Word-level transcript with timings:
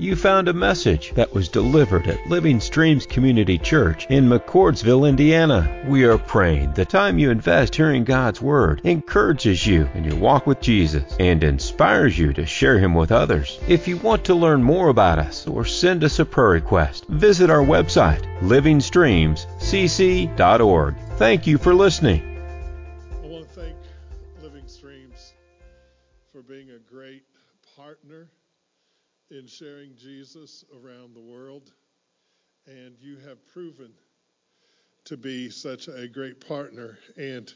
You 0.00 0.14
found 0.14 0.46
a 0.46 0.52
message 0.52 1.12
that 1.14 1.34
was 1.34 1.48
delivered 1.48 2.06
at 2.06 2.24
Living 2.28 2.60
Streams 2.60 3.04
Community 3.04 3.58
Church 3.58 4.06
in 4.08 4.28
McCordsville, 4.28 5.08
Indiana. 5.08 5.84
We 5.88 6.04
are 6.04 6.18
praying 6.18 6.74
the 6.74 6.84
time 6.84 7.18
you 7.18 7.32
invest 7.32 7.74
hearing 7.74 8.04
God's 8.04 8.40
Word 8.40 8.80
encourages 8.84 9.66
you 9.66 9.90
in 9.96 10.04
your 10.04 10.14
walk 10.14 10.46
with 10.46 10.60
Jesus 10.60 11.16
and 11.18 11.42
inspires 11.42 12.16
you 12.16 12.32
to 12.34 12.46
share 12.46 12.78
Him 12.78 12.94
with 12.94 13.10
others. 13.10 13.58
If 13.66 13.88
you 13.88 13.96
want 13.96 14.24
to 14.26 14.36
learn 14.36 14.62
more 14.62 14.88
about 14.88 15.18
us 15.18 15.48
or 15.48 15.64
send 15.64 16.04
us 16.04 16.20
a 16.20 16.24
prayer 16.24 16.50
request, 16.50 17.04
visit 17.08 17.50
our 17.50 17.64
website, 17.64 18.22
livingstreamscc.org. 18.40 20.94
Thank 21.16 21.46
you 21.48 21.58
for 21.58 21.74
listening. 21.74 22.37
In 29.30 29.46
sharing 29.46 29.94
Jesus 29.96 30.64
around 30.72 31.14
the 31.14 31.20
world. 31.20 31.72
And 32.66 32.96
you 33.00 33.16
have 33.26 33.46
proven 33.48 33.92
to 35.04 35.16
be 35.16 35.50
such 35.50 35.88
a 35.88 36.06
great 36.06 36.46
partner. 36.46 36.98
And 37.16 37.52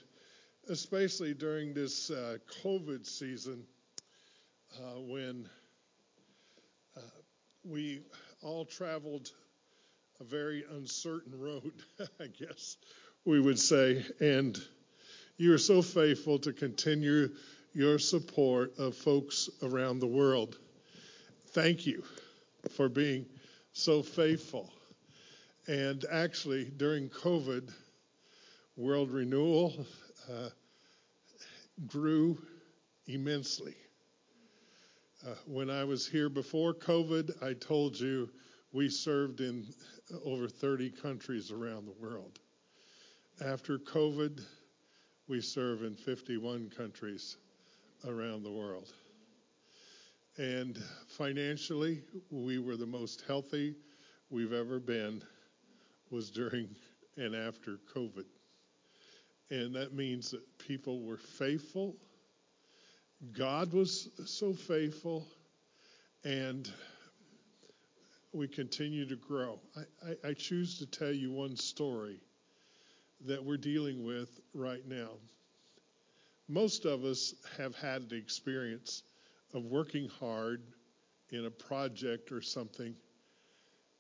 especially 0.69 1.35
during 1.35 1.75
this 1.75 2.11
uh, 2.11 2.39
COVID 2.63 3.07
season, 3.07 3.65
uh, 4.79 5.01
when 5.01 5.49
uh, 6.97 7.01
we 7.65 8.01
all 8.43 8.65
traveled 8.65 9.31
a 10.21 10.25
very 10.25 10.65
uncertain 10.71 11.39
road, 11.39 11.73
I 12.21 12.27
guess 12.27 12.77
we 13.25 13.41
would 13.41 13.59
say. 13.59 14.05
And 14.21 14.59
you 15.37 15.53
are 15.53 15.59
so 15.59 15.83
faithful 15.83 16.39
to 16.41 16.53
continue 16.53 17.31
your 17.75 17.99
support 17.99 18.79
of 18.79 18.97
folks 18.97 19.49
around 19.63 19.99
the 19.99 20.07
world. 20.07 20.59
Thank 21.53 21.87
you 21.87 22.03
for 22.71 22.89
being 22.89 23.27
so 23.75 24.03
faithful. 24.03 24.73
And 25.69 26.03
actually, 26.11 26.65
during 26.65 27.11
COVID, 27.11 27.71
World 28.77 29.11
Renewal 29.11 29.87
uh, 30.31 30.49
grew 31.87 32.39
immensely. 33.07 33.75
Uh, 35.27 35.35
when 35.47 35.69
I 35.69 35.85
was 35.85 36.07
here 36.07 36.31
before 36.31 36.73
COVID, 36.73 37.43
I 37.43 37.53
told 37.53 38.01
you 38.01 38.31
we 38.73 38.89
served 38.89 39.43
in 39.43 39.67
over 40.25 40.49
30 40.49 40.89
countries 40.91 41.51
around 41.51 41.85
the 41.85 41.95
world. 42.01 42.39
After 43.45 43.79
COVID, 43.79 44.41
we 45.29 45.43
serve 45.43 45.83
in 45.83 45.97
51 45.97 46.71
countries 46.71 47.37
around 48.07 48.43
the 48.43 48.51
world. 48.51 48.95
And 50.39 50.83
financially, 51.09 52.03
we 52.31 52.59
were 52.59 52.77
the 52.77 52.87
most 52.87 53.25
healthy 53.27 53.75
we've 54.31 54.53
ever 54.53 54.81
been 54.81 55.23
was 56.11 56.31
during 56.31 56.69
and 57.17 57.35
after 57.35 57.79
COVID. 57.95 58.25
And 59.51 59.75
that 59.75 59.93
means 59.93 60.31
that 60.31 60.41
people 60.59 61.03
were 61.03 61.19
faithful. 61.19 61.97
God 63.33 63.73
was 63.75 64.09
so 64.25 64.55
faithful. 64.55 65.27
And 66.25 66.71
we 68.33 68.49
continue 68.49 69.07
to 69.07 69.17
grow. 69.17 69.59
I, 69.77 70.11
I, 70.11 70.29
I, 70.31 70.33
choose 70.33 70.79
to 70.79 70.87
tell 70.87 71.13
you 71.13 71.31
one 71.31 71.57
story 71.57 72.19
that 73.27 73.45
we're 73.45 73.59
dealing 73.59 74.05
with 74.05 74.41
right 74.55 74.87
now. 74.87 75.11
Most 76.49 76.87
of 76.87 77.05
us 77.05 77.35
have 77.59 77.75
had 77.77 78.09
the 78.09 78.17
experience 78.17 79.03
of 79.55 79.65
working 79.65 80.09
hard 80.21 80.63
in 81.31 81.47
a 81.47 81.51
project 81.51 82.33
or 82.33 82.41
something, 82.41 82.95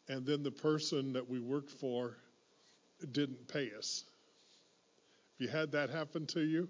and 0.08 0.26
then 0.26 0.42
the 0.42 0.50
person 0.50 1.12
that 1.12 1.28
we 1.28 1.40
worked 1.40 1.70
for 1.70 2.16
didn't 3.12 3.48
pay 3.48 3.70
us. 3.76 4.04
Have 5.38 5.46
you 5.46 5.48
had 5.48 5.72
that 5.72 5.90
happen 5.90 6.26
to 6.26 6.40
you? 6.40 6.68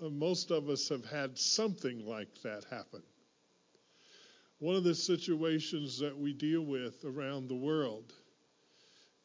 Uh, 0.00 0.08
most 0.08 0.50
of 0.50 0.68
us 0.68 0.88
have 0.88 1.04
had 1.04 1.38
something 1.38 2.06
like 2.06 2.28
that 2.42 2.64
happen. 2.70 3.02
One 4.58 4.76
of 4.76 4.84
the 4.84 4.94
situations 4.94 5.98
that 5.98 6.16
we 6.16 6.32
deal 6.32 6.62
with 6.62 7.04
around 7.04 7.48
the 7.48 7.56
world 7.56 8.12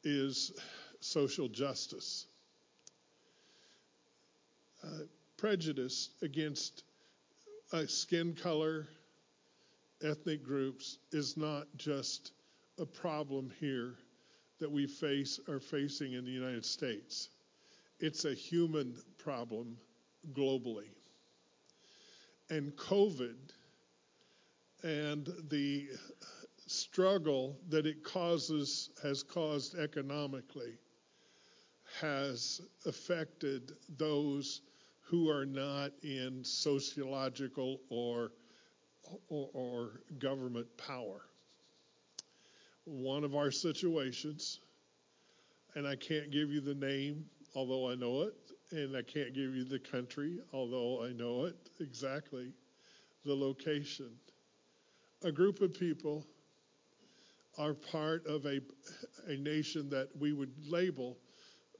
is 0.03 0.51
social 0.99 1.47
justice. 1.47 2.25
Uh, 4.83 5.03
prejudice 5.37 6.09
against 6.21 6.83
uh, 7.73 7.85
skin 7.87 8.33
color, 8.33 8.87
ethnic 10.03 10.43
groups 10.43 10.99
is 11.11 11.37
not 11.37 11.67
just 11.75 12.31
a 12.79 12.85
problem 12.85 13.51
here 13.59 13.95
that 14.59 14.71
we 14.71 14.87
face 14.87 15.39
are 15.47 15.59
facing 15.59 16.13
in 16.13 16.25
the 16.25 16.31
United 16.31 16.65
States. 16.65 17.29
It's 17.99 18.25
a 18.25 18.33
human 18.33 18.95
problem 19.17 19.77
globally. 20.33 20.89
And 22.49 22.75
COVID 22.75 23.35
and 24.83 25.27
the 25.49 25.87
struggle 26.67 27.57
that 27.69 27.85
it 27.85 28.03
causes 28.03 28.89
has 29.01 29.23
caused 29.23 29.77
economically 29.77 30.77
has 32.01 32.61
affected 32.85 33.71
those 33.97 34.61
who 35.09 35.29
are 35.29 35.45
not 35.45 35.91
in 36.03 36.43
sociological 36.43 37.79
or, 37.89 38.31
or, 39.29 39.49
or 39.53 40.01
government 40.19 40.67
power. 40.77 41.21
One 42.83 43.23
of 43.23 43.35
our 43.35 43.51
situations, 43.51 44.59
and 45.75 45.87
I 45.87 45.95
can't 45.95 46.29
give 46.29 46.51
you 46.51 46.59
the 46.59 46.75
name, 46.75 47.25
although 47.55 47.89
I 47.89 47.95
know 47.95 48.23
it, 48.23 48.33
and 48.71 48.97
I 48.97 49.01
can't 49.01 49.33
give 49.33 49.55
you 49.55 49.63
the 49.63 49.79
country, 49.79 50.39
although 50.51 51.05
I 51.05 51.13
know 51.13 51.45
it 51.45 51.55
exactly, 51.79 52.51
the 53.23 53.33
location. 53.33 54.09
A 55.23 55.31
group 55.31 55.61
of 55.61 55.73
people 55.73 56.25
are 57.57 57.73
part 57.73 58.25
of 58.27 58.45
a, 58.45 58.59
a 59.27 59.37
nation 59.37 59.89
that 59.89 60.09
we 60.19 60.33
would 60.33 60.51
label 60.69 61.17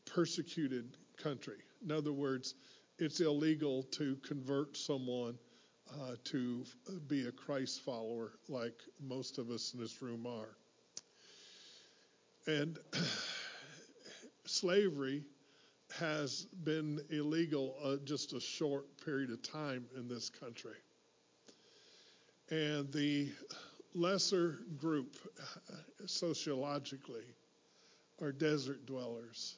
persecuted 0.05 0.97
country. 1.21 1.57
In 1.83 1.91
other 1.91 2.13
words, 2.13 2.55
it's 2.99 3.19
illegal 3.19 3.83
to 3.83 4.15
convert 4.27 4.75
someone 4.75 5.37
uh, 5.93 6.15
to 6.25 6.65
be 7.07 7.27
a 7.27 7.31
Christ 7.31 7.81
follower 7.81 8.33
like 8.49 8.81
most 8.99 9.37
of 9.37 9.49
us 9.49 9.73
in 9.73 9.79
this 9.79 10.01
room 10.01 10.25
are. 10.25 10.57
And 12.47 12.79
slavery 14.45 15.23
has 15.99 16.45
been 16.63 16.99
illegal 17.09 17.75
uh, 17.83 17.97
just 18.03 18.33
a 18.33 18.39
short 18.39 18.85
period 19.05 19.29
of 19.31 19.41
time 19.41 19.85
in 19.95 20.07
this 20.07 20.29
country. 20.29 20.77
And 22.49 22.91
the 22.91 23.31
lesser 23.93 24.59
group 24.77 25.17
sociologically 26.05 27.25
are 28.21 28.31
desert 28.31 28.85
dwellers. 28.85 29.57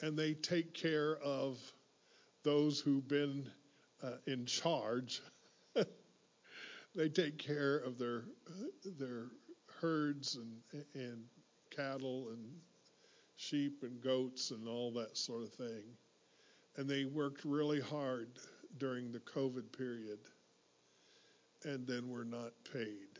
And 0.00 0.18
they 0.18 0.34
take 0.34 0.74
care 0.74 1.16
of 1.18 1.58
those 2.48 2.80
who've 2.80 3.06
been 3.06 3.46
uh, 4.02 4.12
in 4.26 4.46
charge. 4.46 5.20
they 6.94 7.08
take 7.10 7.36
care 7.36 7.76
of 7.76 7.98
their 7.98 8.24
their 8.98 9.26
herds 9.82 10.36
and 10.36 10.82
and 10.94 11.24
cattle 11.68 12.28
and 12.30 12.48
sheep 13.36 13.82
and 13.82 14.00
goats 14.00 14.50
and 14.50 14.66
all 14.66 14.90
that 14.92 15.14
sort 15.18 15.42
of 15.42 15.52
thing. 15.52 15.82
And 16.78 16.88
they 16.88 17.04
worked 17.04 17.44
really 17.44 17.82
hard 17.82 18.28
during 18.78 19.12
the 19.12 19.20
COVID 19.20 19.70
period 19.76 20.20
and 21.64 21.86
then 21.86 22.08
were 22.08 22.24
not 22.24 22.52
paid. 22.72 23.18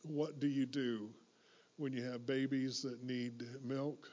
What 0.00 0.40
do 0.40 0.46
you 0.46 0.64
do 0.64 1.10
when 1.76 1.92
you 1.92 2.04
have 2.04 2.24
babies 2.24 2.80
that 2.80 3.04
need 3.04 3.42
milk? 3.62 4.08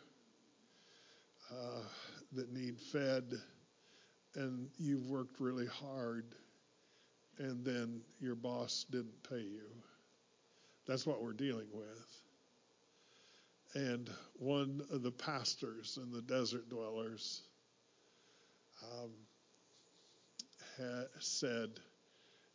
Uh, 1.54 1.82
that 2.34 2.52
need 2.52 2.80
fed, 2.80 3.34
and 4.36 4.70
you've 4.78 5.08
worked 5.08 5.40
really 5.40 5.68
hard, 5.68 6.26
and 7.38 7.64
then 7.64 8.02
your 8.20 8.36
boss 8.36 8.86
didn't 8.90 9.24
pay 9.30 9.42
you. 9.42 9.70
That's 10.88 11.06
what 11.06 11.22
we're 11.22 11.34
dealing 11.34 11.68
with. 11.74 12.22
And 13.76 14.10
one 14.34 14.82
of 14.92 15.02
the 15.02 15.12
pastors 15.12 15.98
and 16.02 16.14
the 16.14 16.22
desert 16.22 16.70
dwellers 16.70 17.44
um, 18.84 19.12
said, 21.20 21.70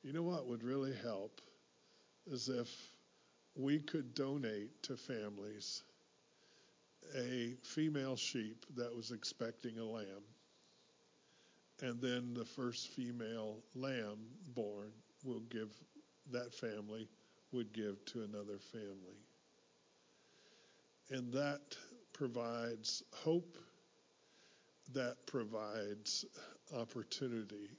You 0.03 0.13
know 0.13 0.23
what 0.23 0.47
would 0.47 0.63
really 0.63 0.95
help 1.03 1.41
is 2.27 2.49
if 2.49 2.69
we 3.57 3.81
could 3.81 4.15
donate 4.15 4.83
to 4.85 4.97
families 4.97 5.83
a 7.17 7.57
female 7.63 8.17
sheep 8.17 8.67
that 8.77 8.95
was 8.95 9.11
expecting 9.13 9.79
a 9.79 9.85
lamb. 9.85 10.25
and 11.83 12.01
then 12.01 12.35
the 12.35 12.45
first 12.45 12.89
female 12.89 13.59
lamb 13.75 14.19
born 14.55 14.91
will 15.25 15.41
give 15.51 15.71
that 16.33 16.53
family 16.55 17.09
would 17.53 17.73
give 17.73 18.05
to 18.05 18.23
another 18.23 18.59
family. 18.59 19.19
And 21.11 21.33
that 21.33 21.61
provides 22.13 23.03
hope, 23.15 23.57
that 24.93 25.17
provides 25.27 26.25
opportunity 26.77 27.71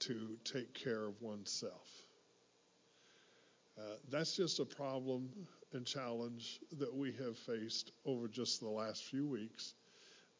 to 0.00 0.36
take 0.44 0.74
care 0.74 1.06
of 1.06 1.20
oneself. 1.22 1.88
Uh, 3.78 3.96
that's 4.10 4.36
just 4.36 4.58
a 4.58 4.64
problem 4.64 5.30
and 5.74 5.86
challenge 5.86 6.60
that 6.78 6.94
we 6.94 7.12
have 7.12 7.36
faced 7.38 7.92
over 8.04 8.28
just 8.28 8.60
the 8.60 8.68
last 8.68 9.04
few 9.04 9.26
weeks. 9.26 9.74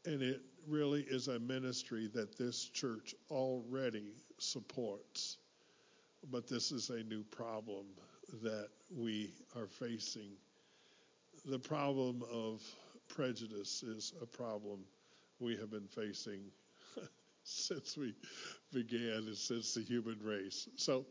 And 0.05 0.23
it 0.23 0.41
really 0.67 1.03
is 1.03 1.29
a 1.29 1.39
ministry 1.39 2.11
that 2.15 2.37
this 2.37 2.65
church 2.65 3.15
already 3.31 4.13
supports. 4.39 5.39
But 6.31 6.49
this 6.49 6.73
is 6.73 6.91
a 6.91 7.03
new 7.03 7.25
problem 7.25 7.87
that 8.43 8.69
we 8.91 9.33
are 9.57 9.67
facing. 9.67 10.31
The 11.45 11.59
problem 11.59 12.23
of 12.33 12.63
prejudice 13.09 13.83
is 13.83 14.13
a 14.23 14.27
problem 14.27 14.81
we 15.41 15.57
have 15.57 15.71
been 15.71 15.89
facing 15.89 16.41
since 17.45 17.97
we 17.97 18.15
began 18.73 19.25
and 19.27 19.37
since 19.37 19.75
the 19.75 19.83
human 19.83 20.19
race. 20.23 20.69
So 20.77 21.05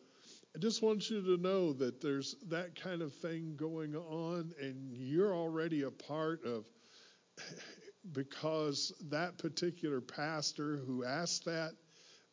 I 0.53 0.59
just 0.59 0.81
want 0.81 1.09
you 1.09 1.21
to 1.21 1.38
know 1.42 1.71
that 1.74 2.01
there's 2.01 2.36
that 2.50 2.80
kind 2.81 3.01
of 3.01 3.13
thing 3.15 3.56
going 3.56 3.95
on, 3.95 4.51
and 4.59 4.92
you're 4.92 5.33
already 5.33 5.83
a 5.83 5.92
part 5.92 6.44
of 6.45 6.65
because 8.12 8.92
that 9.09 9.38
particular 9.38 10.01
pastor 10.01 10.77
who 10.86 11.06
asked 11.06 11.45
that 11.45 11.71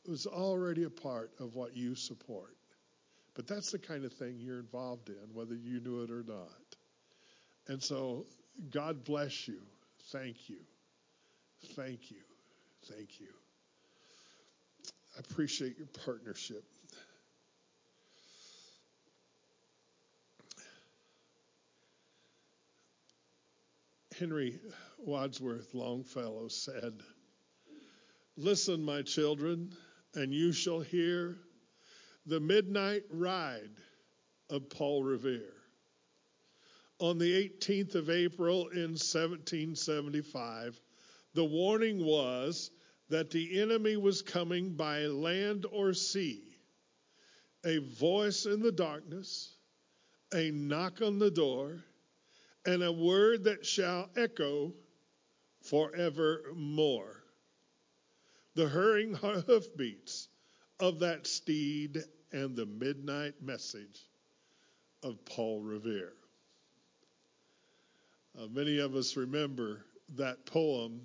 was 0.06 0.26
already 0.26 0.84
a 0.84 0.90
part 0.90 1.30
of 1.38 1.54
what 1.54 1.76
you 1.76 1.94
support. 1.94 2.56
But 3.34 3.46
that's 3.46 3.70
the 3.70 3.78
kind 3.78 4.04
of 4.04 4.12
thing 4.12 4.38
you're 4.40 4.58
involved 4.58 5.10
in, 5.10 5.32
whether 5.32 5.54
you 5.54 5.80
knew 5.80 6.02
it 6.02 6.10
or 6.10 6.24
not. 6.26 6.48
And 7.68 7.80
so, 7.80 8.26
God 8.70 9.04
bless 9.04 9.46
you. 9.46 9.60
Thank 10.10 10.48
you. 10.48 10.58
Thank 11.76 12.10
you. 12.10 12.22
Thank 12.86 13.20
you. 13.20 13.28
I 15.16 15.20
appreciate 15.20 15.76
your 15.78 15.86
partnership. 16.04 16.64
Henry 24.18 24.58
Wadsworth 24.98 25.74
Longfellow 25.74 26.48
said, 26.48 27.04
Listen, 28.36 28.82
my 28.82 29.00
children, 29.02 29.72
and 30.14 30.34
you 30.34 30.50
shall 30.50 30.80
hear 30.80 31.38
the 32.26 32.40
midnight 32.40 33.04
ride 33.10 33.70
of 34.50 34.68
Paul 34.70 35.04
Revere. 35.04 35.54
On 36.98 37.16
the 37.16 37.48
18th 37.48 37.94
of 37.94 38.10
April 38.10 38.66
in 38.68 38.96
1775, 38.96 40.80
the 41.34 41.44
warning 41.44 42.04
was 42.04 42.72
that 43.10 43.30
the 43.30 43.60
enemy 43.60 43.96
was 43.96 44.20
coming 44.20 44.74
by 44.74 45.06
land 45.06 45.64
or 45.70 45.94
sea. 45.94 46.42
A 47.64 47.78
voice 47.78 48.46
in 48.46 48.62
the 48.62 48.72
darkness, 48.72 49.54
a 50.34 50.50
knock 50.50 51.02
on 51.02 51.20
the 51.20 51.30
door, 51.30 51.84
and 52.68 52.82
a 52.82 52.92
word 52.92 53.44
that 53.44 53.64
shall 53.64 54.10
echo 54.14 54.74
forevermore. 55.62 57.24
The 58.56 58.68
hurrying 58.68 59.14
hoofbeats 59.14 60.28
of 60.78 60.98
that 60.98 61.26
steed 61.26 62.04
and 62.30 62.54
the 62.54 62.66
midnight 62.66 63.40
message 63.40 64.06
of 65.02 65.24
Paul 65.24 65.62
Revere. 65.62 66.12
Uh, 68.38 68.48
many 68.48 68.80
of 68.80 68.94
us 68.94 69.16
remember 69.16 69.86
that 70.16 70.44
poem 70.44 71.00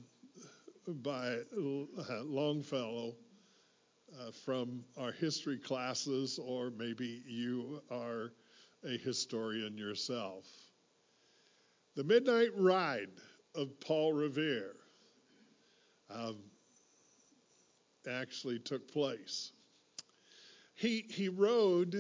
by 0.86 1.38
Longfellow 1.56 3.16
uh, 4.20 4.32
from 4.44 4.84
our 4.98 5.14
history 5.14 5.60
classes, 5.60 6.38
or 6.40 6.72
maybe 6.72 7.24
you 7.26 7.82
are 7.90 8.34
a 8.84 8.98
historian 8.98 9.78
yourself. 9.78 10.46
The 11.96 12.04
Midnight 12.04 12.50
Ride 12.56 13.12
of 13.54 13.80
Paul 13.80 14.14
Revere 14.14 14.76
um, 16.10 16.38
actually 18.10 18.58
took 18.60 18.92
place. 18.92 19.52
He, 20.74 21.06
he 21.08 21.30
rode 21.30 21.96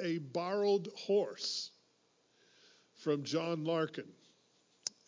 a 0.00 0.18
borrowed 0.18 0.88
horse 0.96 1.72
from 2.96 3.22
John 3.22 3.64
Larkin. 3.64 4.08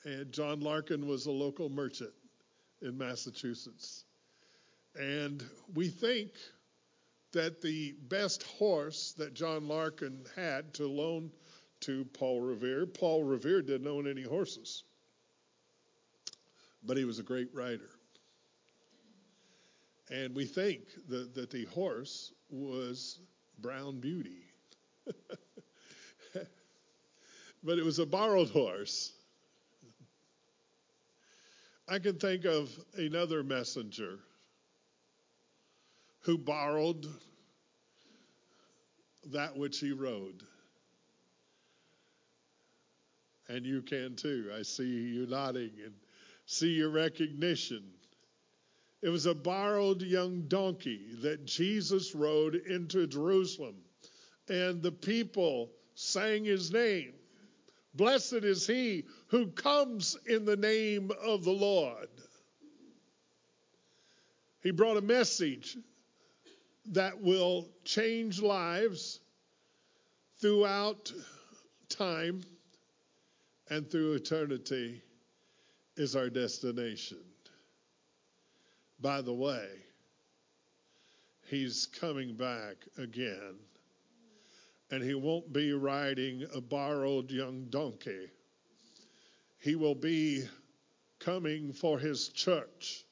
And 0.04 0.32
John 0.32 0.60
Larkin 0.60 1.06
was 1.06 1.26
a 1.26 1.30
local 1.30 1.70
merchant 1.70 2.12
in 2.82 2.98
Massachusetts. 2.98 4.04
And 4.96 5.42
we 5.74 5.88
think 5.88 6.32
that 7.32 7.62
the 7.62 7.94
best 8.08 8.42
horse 8.42 9.14
that 9.16 9.32
John 9.32 9.66
Larkin 9.66 10.26
had 10.36 10.74
to 10.74 10.86
loan 10.86 11.30
to 11.82 12.04
Paul 12.12 12.40
Revere, 12.40 12.86
Paul 12.86 13.24
Revere 13.24 13.62
didn't 13.62 13.86
own 13.86 14.08
any 14.08 14.22
horses, 14.22 14.84
but 16.82 16.96
he 16.96 17.04
was 17.04 17.18
a 17.18 17.22
great 17.22 17.48
rider. 17.52 17.90
And 20.10 20.34
we 20.34 20.44
think 20.44 20.80
that, 21.08 21.34
that 21.34 21.50
the 21.50 21.64
horse 21.66 22.32
was 22.50 23.20
Brown 23.58 24.00
Beauty. 24.00 24.44
but 27.62 27.78
it 27.78 27.84
was 27.84 27.98
a 27.98 28.06
borrowed 28.06 28.50
horse. 28.50 29.12
I 31.88 31.98
can 31.98 32.18
think 32.18 32.44
of 32.44 32.70
another 32.94 33.42
messenger 33.42 34.18
who 36.20 36.38
borrowed 36.38 37.06
that 39.26 39.56
which 39.56 39.78
he 39.78 39.92
rode. 39.92 40.42
And 43.52 43.66
you 43.66 43.82
can 43.82 44.16
too. 44.16 44.50
I 44.58 44.62
see 44.62 44.84
you 44.84 45.26
nodding 45.26 45.72
and 45.84 45.92
see 46.46 46.70
your 46.70 46.88
recognition. 46.88 47.82
It 49.02 49.10
was 49.10 49.26
a 49.26 49.34
borrowed 49.34 50.00
young 50.00 50.48
donkey 50.48 51.08
that 51.20 51.44
Jesus 51.44 52.14
rode 52.14 52.54
into 52.54 53.06
Jerusalem, 53.06 53.74
and 54.48 54.80
the 54.80 54.92
people 54.92 55.70
sang 55.94 56.46
his 56.46 56.72
name. 56.72 57.12
Blessed 57.94 58.32
is 58.32 58.66
he 58.66 59.04
who 59.26 59.48
comes 59.48 60.16
in 60.26 60.46
the 60.46 60.56
name 60.56 61.10
of 61.22 61.44
the 61.44 61.52
Lord. 61.52 62.08
He 64.62 64.70
brought 64.70 64.96
a 64.96 65.02
message 65.02 65.76
that 66.86 67.20
will 67.20 67.68
change 67.84 68.40
lives 68.40 69.20
throughout 70.40 71.12
time 71.90 72.42
and 73.72 73.90
through 73.90 74.12
eternity 74.12 75.00
is 75.96 76.14
our 76.14 76.28
destination. 76.28 77.24
By 79.00 79.22
the 79.22 79.32
way, 79.32 79.66
he's 81.46 81.86
coming 81.86 82.34
back 82.34 82.76
again. 82.98 83.54
And 84.90 85.02
he 85.02 85.14
won't 85.14 85.54
be 85.54 85.72
riding 85.72 86.44
a 86.54 86.60
borrowed 86.60 87.30
young 87.30 87.64
donkey. 87.70 88.26
He 89.58 89.74
will 89.74 89.94
be 89.94 90.44
coming 91.18 91.72
for 91.72 91.98
his 91.98 92.28
church 92.28 93.06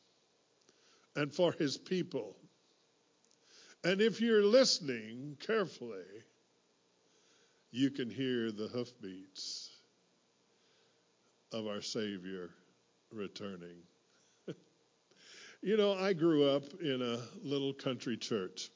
and 1.16 1.32
for 1.32 1.52
his 1.52 1.78
people. 1.78 2.36
And 3.82 4.02
if 4.02 4.20
you're 4.20 4.44
listening 4.44 5.38
carefully, 5.40 6.04
you 7.70 7.90
can 7.90 8.10
hear 8.10 8.52
the 8.52 8.68
hoofbeats 8.68 9.69
of 11.52 11.66
our 11.66 11.82
Savior 11.82 12.50
returning. 13.12 13.76
You 15.62 15.76
know, 15.76 15.92
I 15.92 16.14
grew 16.14 16.48
up 16.48 16.62
in 16.80 17.02
a 17.02 17.18
little 17.46 17.74
country 17.74 18.16
church. 18.16 18.70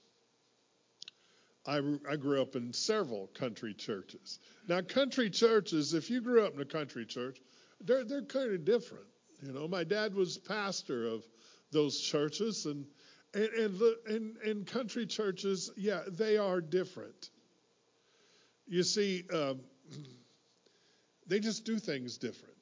I, 1.66 1.81
I 2.07 2.16
grew 2.16 2.43
up 2.43 2.57
in 2.57 2.75
several 2.75 3.28
country 3.28 3.73
churches. 3.73 4.38
Now, 4.69 4.83
country 4.83 5.31
churches, 5.31 5.95
if 5.95 6.11
you 6.11 6.21
grew 6.21 6.45
up 6.45 6.52
in 6.52 6.61
a 6.61 6.66
country 6.66 7.07
church, 7.07 7.38
they're, 7.81 8.04
they're 8.04 8.23
kind 8.23 8.52
of 8.52 8.66
different. 8.66 9.07
You 9.43 9.52
know, 9.52 9.66
my 9.66 9.85
dad 9.85 10.14
was 10.14 10.37
pastor 10.37 11.07
of 11.07 11.25
those 11.73 11.99
churches, 12.00 12.66
and, 12.66 12.85
and, 13.33 13.49
and, 13.49 13.81
and, 14.07 14.37
and 14.38 14.66
country 14.66 15.07
churches, 15.07 15.71
yeah, 15.76 16.02
they 16.07 16.37
are 16.37 16.61
different. 16.61 17.31
You 18.66 18.83
see, 18.83 19.25
um, 19.33 19.61
they 21.26 21.40
just 21.40 21.64
do 21.64 21.78
things 21.78 22.19
different. 22.19 22.53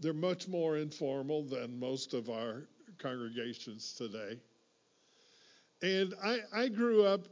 They're 0.00 0.12
much 0.12 0.48
more 0.48 0.76
informal 0.76 1.44
than 1.44 1.78
most 1.78 2.14
of 2.14 2.30
our 2.30 2.68
congregations 2.98 3.92
today. 3.92 4.38
And 5.82 6.14
I, 6.22 6.38
I 6.52 6.68
grew 6.68 7.04
up 7.04 7.26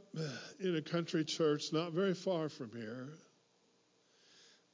in 0.59 0.75
a 0.75 0.81
country 0.81 1.23
church 1.23 1.73
not 1.73 1.91
very 1.91 2.13
far 2.13 2.49
from 2.49 2.71
here. 2.71 3.09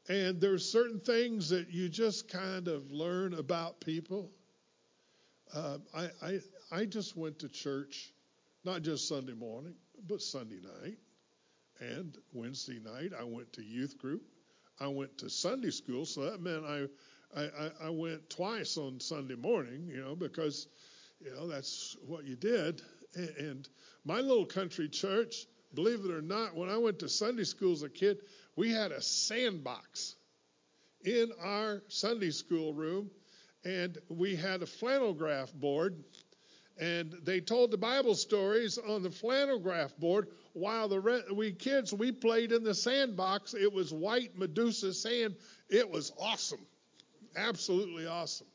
And 0.09 0.39
there's 0.39 0.69
certain 0.69 0.99
things 0.99 1.49
that 1.49 1.71
you 1.71 1.89
just 1.89 2.27
kind 2.27 2.67
of 2.67 2.91
learn 2.91 3.35
about 3.35 3.79
people. 3.79 4.29
Uh, 5.53 5.77
I, 5.95 6.09
I, 6.21 6.39
I 6.71 6.85
just 6.85 7.15
went 7.15 7.39
to 7.39 7.49
church, 7.49 8.11
not 8.63 8.81
just 8.81 9.07
Sunday 9.07 9.33
morning, 9.33 9.75
but 10.07 10.21
Sunday 10.21 10.59
night 10.81 10.97
and 11.79 12.17
Wednesday 12.33 12.79
night. 12.83 13.11
I 13.17 13.23
went 13.23 13.53
to 13.53 13.63
youth 13.63 13.97
group. 13.97 14.23
I 14.79 14.87
went 14.87 15.17
to 15.19 15.29
Sunday 15.29 15.69
school, 15.69 16.05
so 16.05 16.29
that 16.29 16.41
meant 16.41 16.65
I, 16.65 16.85
I, 17.35 17.71
I 17.85 17.89
went 17.89 18.29
twice 18.29 18.77
on 18.77 18.99
Sunday 18.99 19.35
morning, 19.35 19.87
you 19.87 20.01
know, 20.01 20.15
because, 20.15 20.67
you 21.23 21.33
know, 21.33 21.47
that's 21.47 21.97
what 22.05 22.25
you 22.25 22.35
did. 22.35 22.81
And 23.15 23.67
my 24.05 24.19
little 24.19 24.45
country 24.45 24.89
church, 24.89 25.45
believe 25.73 26.05
it 26.05 26.11
or 26.11 26.21
not, 26.21 26.55
when 26.55 26.69
I 26.69 26.77
went 26.77 26.99
to 26.99 27.09
Sunday 27.09 27.43
school 27.43 27.73
as 27.73 27.83
a 27.83 27.89
kid, 27.89 28.19
we 28.55 28.71
had 28.71 28.91
a 28.91 29.01
sandbox 29.01 30.15
in 31.03 31.31
our 31.41 31.81
Sunday 31.87 32.31
school 32.31 32.73
room, 32.73 33.09
and 33.65 33.97
we 34.09 34.35
had 34.35 34.61
a 34.61 34.65
flannel 34.65 35.13
graph 35.13 35.53
board, 35.53 36.03
and 36.79 37.13
they 37.23 37.39
told 37.39 37.71
the 37.71 37.77
Bible 37.77 38.15
stories 38.15 38.77
on 38.77 39.03
the 39.03 39.11
flannel 39.11 39.59
graph 39.59 39.95
board 39.97 40.27
while 40.53 40.87
the 40.87 40.99
re- 40.99 41.23
we 41.33 41.51
kids 41.51 41.93
we 41.93 42.11
played 42.11 42.51
in 42.51 42.63
the 42.63 42.73
sandbox. 42.73 43.53
It 43.53 43.71
was 43.71 43.93
white 43.93 44.37
Medusa 44.37 44.93
sand. 44.93 45.35
It 45.69 45.89
was 45.89 46.11
awesome, 46.19 46.65
absolutely 47.35 48.07
awesome. 48.07 48.47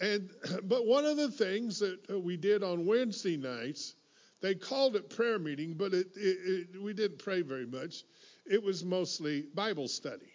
And 0.00 0.30
but 0.64 0.86
one 0.86 1.04
of 1.04 1.16
the 1.16 1.30
things 1.30 1.78
that 1.80 1.98
uh, 2.10 2.18
we 2.18 2.36
did 2.36 2.62
on 2.62 2.86
Wednesday 2.86 3.36
nights, 3.36 3.94
they 4.40 4.54
called 4.54 4.96
it 4.96 5.10
prayer 5.10 5.38
meeting, 5.38 5.74
but 5.74 5.94
it, 5.94 6.08
it, 6.16 6.68
it, 6.74 6.82
we 6.82 6.92
didn't 6.92 7.18
pray 7.18 7.42
very 7.42 7.66
much. 7.66 8.04
It 8.44 8.62
was 8.62 8.84
mostly 8.84 9.46
Bible 9.54 9.88
study. 9.88 10.32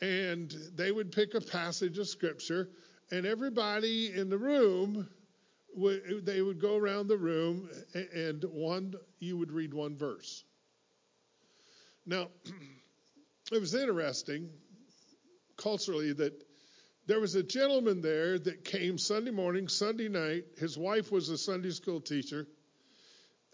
And 0.00 0.54
they 0.74 0.92
would 0.92 1.12
pick 1.12 1.34
a 1.34 1.40
passage 1.40 1.98
of 1.98 2.08
scripture, 2.08 2.68
and 3.10 3.26
everybody 3.26 4.12
in 4.12 4.28
the 4.28 4.38
room, 4.38 5.08
they 6.22 6.42
would 6.42 6.60
go 6.60 6.76
around 6.76 7.08
the 7.08 7.16
room, 7.16 7.68
and 8.14 8.44
one 8.44 8.94
you 9.18 9.36
would 9.38 9.52
read 9.52 9.72
one 9.72 9.96
verse. 9.96 10.44
Now, 12.06 12.28
it 13.52 13.60
was 13.60 13.74
interesting 13.74 14.50
culturally 15.64 16.12
that 16.12 16.44
there 17.06 17.20
was 17.20 17.34
a 17.34 17.42
gentleman 17.42 18.02
there 18.02 18.38
that 18.38 18.64
came 18.64 18.98
Sunday 18.98 19.30
morning, 19.30 19.66
Sunday 19.68 20.08
night. 20.08 20.44
His 20.58 20.76
wife 20.76 21.10
was 21.10 21.30
a 21.30 21.38
Sunday 21.38 21.70
school 21.70 22.00
teacher. 22.00 22.46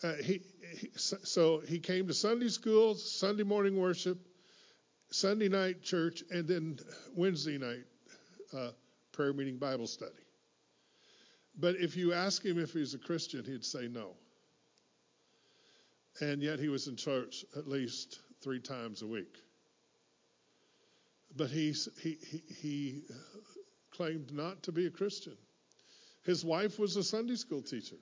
Uh, 0.02 0.14
he, 0.14 0.40
he, 0.76 0.90
so 0.94 1.60
he 1.60 1.78
came 1.78 2.08
to 2.08 2.14
Sunday 2.14 2.48
school, 2.48 2.94
Sunday 2.94 3.44
morning 3.44 3.76
worship, 3.76 4.18
Sunday 5.10 5.48
night 5.48 5.82
church, 5.82 6.22
and 6.30 6.48
then 6.48 6.78
Wednesday 7.14 7.58
night 7.58 7.84
uh, 8.56 8.70
prayer 9.12 9.32
meeting 9.32 9.58
Bible 9.58 9.86
study. 9.86 10.12
But 11.58 11.76
if 11.76 11.96
you 11.96 12.12
ask 12.12 12.44
him 12.44 12.58
if 12.58 12.72
he's 12.72 12.94
a 12.94 12.98
Christian, 12.98 13.44
he'd 13.44 13.64
say 13.64 13.88
no. 13.88 14.14
And 16.20 16.42
yet 16.42 16.58
he 16.58 16.68
was 16.68 16.88
in 16.88 16.96
church 16.96 17.44
at 17.56 17.68
least 17.68 18.20
three 18.42 18.60
times 18.60 19.02
a 19.02 19.06
week. 19.06 19.36
But 21.36 21.50
he, 21.50 21.74
he, 22.00 22.18
he 22.60 23.02
claimed 23.90 24.32
not 24.32 24.62
to 24.64 24.72
be 24.72 24.86
a 24.86 24.90
Christian. 24.90 25.36
His 26.24 26.44
wife 26.44 26.78
was 26.78 26.96
a 26.96 27.04
Sunday 27.04 27.36
school 27.36 27.62
teacher. 27.62 27.96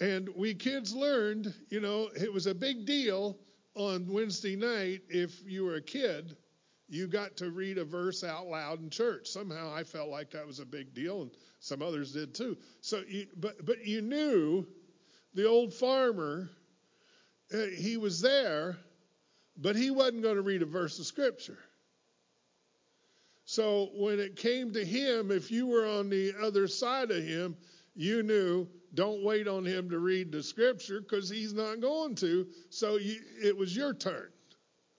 And 0.00 0.28
we 0.36 0.54
kids 0.54 0.94
learned, 0.94 1.52
you 1.70 1.80
know, 1.80 2.08
it 2.14 2.32
was 2.32 2.46
a 2.46 2.54
big 2.54 2.86
deal 2.86 3.36
on 3.74 4.06
Wednesday 4.06 4.56
night 4.56 5.02
if 5.08 5.42
you 5.44 5.64
were 5.64 5.76
a 5.76 5.82
kid, 5.82 6.36
you 6.88 7.06
got 7.06 7.36
to 7.36 7.50
read 7.50 7.78
a 7.78 7.84
verse 7.84 8.24
out 8.24 8.46
loud 8.46 8.80
in 8.80 8.90
church. 8.90 9.28
Somehow 9.28 9.72
I 9.74 9.84
felt 9.84 10.08
like 10.08 10.30
that 10.30 10.46
was 10.46 10.58
a 10.58 10.64
big 10.64 10.94
deal, 10.94 11.22
and 11.22 11.30
some 11.60 11.82
others 11.82 12.12
did 12.12 12.34
too. 12.34 12.56
So, 12.80 13.02
you, 13.08 13.26
but 13.36 13.64
but 13.66 13.84
you 13.86 14.00
knew 14.00 14.66
the 15.34 15.46
old 15.46 15.74
farmer, 15.74 16.50
uh, 17.52 17.66
he 17.76 17.96
was 17.96 18.20
there, 18.20 18.78
but 19.58 19.76
he 19.76 19.90
wasn't 19.90 20.22
going 20.22 20.36
to 20.36 20.42
read 20.42 20.62
a 20.62 20.66
verse 20.66 20.98
of 20.98 21.06
scripture. 21.06 21.58
So 23.44 23.88
when 23.94 24.20
it 24.20 24.36
came 24.36 24.72
to 24.74 24.84
him, 24.84 25.30
if 25.30 25.50
you 25.50 25.66
were 25.66 25.86
on 25.86 26.10
the 26.10 26.34
other 26.40 26.68
side 26.68 27.10
of 27.10 27.24
him, 27.24 27.56
you 27.94 28.22
knew 28.22 28.68
don't 28.94 29.24
wait 29.24 29.48
on 29.48 29.64
him 29.64 29.90
to 29.90 29.98
read 29.98 30.32
the 30.32 30.42
scripture 30.42 31.00
because 31.00 31.28
he's 31.28 31.52
not 31.52 31.80
going 31.80 32.14
to. 32.16 32.46
So 32.70 32.96
you, 32.96 33.20
it 33.42 33.56
was 33.56 33.74
your 33.74 33.92
turn. 33.94 34.28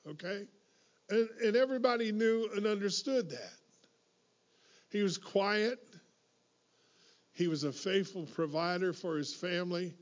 Okay? 0.08 0.46
And, 1.10 1.30
and 1.44 1.56
everybody 1.56 2.12
knew 2.12 2.50
and 2.56 2.68
understood 2.68 3.30
that. 3.30 3.54
He 4.92 5.02
was 5.02 5.18
quiet. 5.18 5.80
He 7.34 7.48
was 7.48 7.64
a 7.64 7.72
faithful 7.72 8.26
provider 8.26 8.94
for 8.94 9.16
his 9.18 9.34
family, 9.34 9.94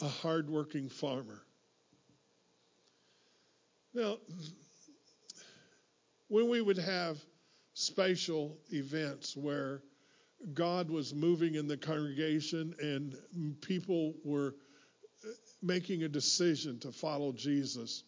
a 0.00 0.08
hardworking 0.08 0.88
farmer. 0.88 1.42
Now, 3.94 4.18
when 6.28 6.48
we 6.48 6.60
would 6.60 6.78
have 6.78 7.18
spatial 7.74 8.56
events 8.70 9.36
where 9.36 9.82
God 10.54 10.90
was 10.90 11.14
moving 11.14 11.54
in 11.54 11.66
the 11.66 11.76
congregation 11.76 12.74
and 12.80 13.60
people 13.60 14.14
were 14.24 14.54
making 15.62 16.02
a 16.02 16.08
decision 16.08 16.78
to 16.80 16.92
follow 16.92 17.32
Jesus, 17.32 18.04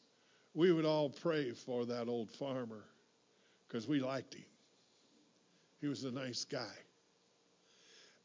we 0.55 0.73
would 0.73 0.85
all 0.85 1.11
pray 1.11 1.53
for 1.53 1.87
that 1.87 2.09
old 2.09 2.31
farmer 2.31 2.85
because 3.67 3.89
we 3.89 4.01
liked 4.01 4.35
him. 4.35 4.45
He 5.81 5.87
was 5.87 6.05
a 6.05 6.11
nice 6.11 6.45
guy. 6.45 6.75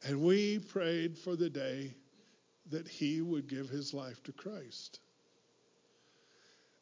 And 0.04 0.22
we 0.22 0.58
prayed 0.58 1.16
for 1.16 1.36
the 1.36 1.48
day 1.50 1.94
that 2.70 2.86
he 2.86 3.22
would 3.22 3.48
give 3.48 3.68
his 3.68 3.94
life 3.94 4.22
to 4.24 4.32
Christ. 4.32 5.00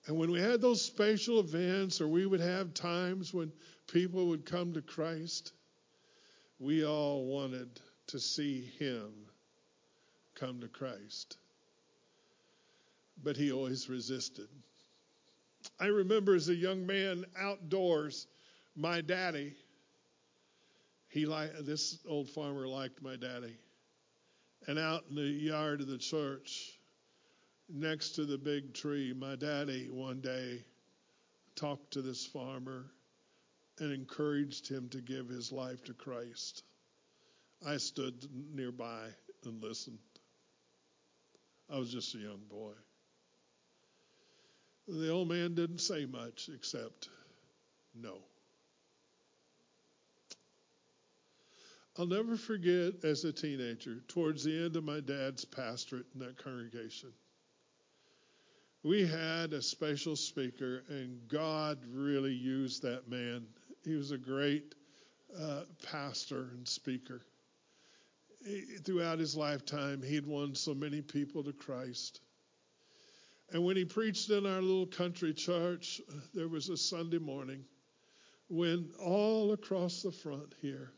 And 0.06 0.18
when 0.18 0.30
we 0.30 0.40
had 0.40 0.60
those 0.60 0.82
special 0.82 1.40
events, 1.40 2.00
or 2.00 2.08
we 2.08 2.26
would 2.26 2.40
have 2.40 2.74
times 2.74 3.32
when 3.32 3.52
people 3.86 4.26
would 4.26 4.44
come 4.44 4.74
to 4.74 4.82
Christ, 4.82 5.52
we 6.58 6.84
all 6.84 7.24
wanted 7.24 7.80
to 8.08 8.20
see 8.20 8.70
him 8.78 9.12
come 10.34 10.60
to 10.60 10.68
Christ. 10.68 11.38
But 13.22 13.36
he 13.36 13.50
always 13.50 13.88
resisted. 13.88 14.48
I 15.80 15.86
remember 15.86 16.34
as 16.34 16.50
a 16.50 16.54
young 16.54 16.86
man 16.86 17.24
outdoors, 17.38 18.26
my 18.76 19.00
daddy, 19.00 19.54
he 21.08 21.24
this 21.60 21.98
old 22.06 22.28
farmer 22.28 22.66
liked 22.66 23.00
my 23.00 23.16
daddy. 23.16 23.56
And 24.66 24.78
out 24.78 25.04
in 25.08 25.16
the 25.16 25.22
yard 25.22 25.80
of 25.80 25.86
the 25.86 25.98
church, 25.98 26.78
next 27.68 28.10
to 28.10 28.24
the 28.24 28.38
big 28.38 28.74
tree, 28.74 29.12
my 29.12 29.36
daddy 29.36 29.88
one 29.90 30.20
day 30.20 30.64
talked 31.56 31.92
to 31.92 32.02
this 32.02 32.26
farmer 32.26 32.86
and 33.78 33.92
encouraged 33.92 34.68
him 34.68 34.88
to 34.90 35.00
give 35.00 35.28
his 35.28 35.50
life 35.52 35.82
to 35.84 35.94
Christ. 35.94 36.62
I 37.66 37.76
stood 37.78 38.14
nearby 38.54 39.08
and 39.44 39.62
listened. 39.62 39.98
I 41.70 41.78
was 41.78 41.90
just 41.90 42.14
a 42.14 42.18
young 42.18 42.42
boy. 42.50 42.72
The 44.86 45.10
old 45.10 45.28
man 45.28 45.54
didn't 45.54 45.80
say 45.80 46.04
much 46.04 46.50
except 46.54 47.08
no. 47.94 48.18
I'll 51.96 52.06
never 52.06 52.36
forget 52.36 53.04
as 53.04 53.24
a 53.24 53.32
teenager, 53.32 54.00
towards 54.08 54.44
the 54.44 54.64
end 54.64 54.76
of 54.76 54.84
my 54.84 55.00
dad's 55.00 55.44
pastorate 55.44 56.06
in 56.12 56.20
that 56.20 56.42
congregation, 56.42 57.12
we 58.84 59.06
had 59.06 59.54
a 59.54 59.62
special 59.62 60.14
speaker, 60.14 60.84
and 60.90 61.26
God 61.26 61.78
really 61.90 62.34
used 62.34 62.82
that 62.82 63.08
man. 63.08 63.46
He 63.82 63.94
was 63.94 64.10
a 64.10 64.18
great 64.18 64.74
uh, 65.40 65.62
pastor 65.90 66.50
and 66.52 66.68
speaker. 66.68 67.22
He, 68.44 68.60
throughout 68.84 69.18
his 69.18 69.34
lifetime, 69.34 70.02
he'd 70.02 70.26
won 70.26 70.54
so 70.54 70.74
many 70.74 71.00
people 71.00 71.42
to 71.44 71.52
Christ. 71.54 72.20
And 73.50 73.64
when 73.64 73.76
he 73.76 73.86
preached 73.86 74.28
in 74.28 74.44
our 74.44 74.60
little 74.60 74.86
country 74.86 75.32
church, 75.32 76.02
there 76.34 76.48
was 76.48 76.68
a 76.68 76.76
Sunday 76.76 77.18
morning 77.18 77.64
when 78.50 78.90
all 79.02 79.52
across 79.54 80.02
the 80.02 80.12
front 80.12 80.54
here, 80.60 80.92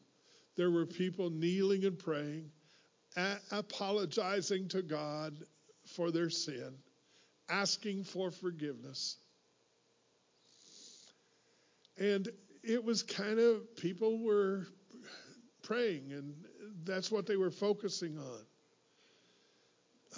there 0.56 0.72
were 0.72 0.86
people 0.86 1.30
kneeling 1.30 1.84
and 1.84 1.96
praying, 1.96 2.50
a- 3.16 3.38
apologizing 3.52 4.66
to 4.70 4.82
God 4.82 5.44
for 5.94 6.10
their 6.10 6.30
sin 6.30 6.74
asking 7.48 8.04
for 8.04 8.30
forgiveness. 8.30 9.16
And 11.98 12.28
it 12.62 12.84
was 12.84 13.02
kind 13.02 13.38
of, 13.38 13.76
people 13.76 14.18
were 14.18 14.66
praying, 15.62 16.12
and 16.12 16.34
that's 16.84 17.10
what 17.10 17.26
they 17.26 17.36
were 17.36 17.50
focusing 17.50 18.18
on. 18.18 18.40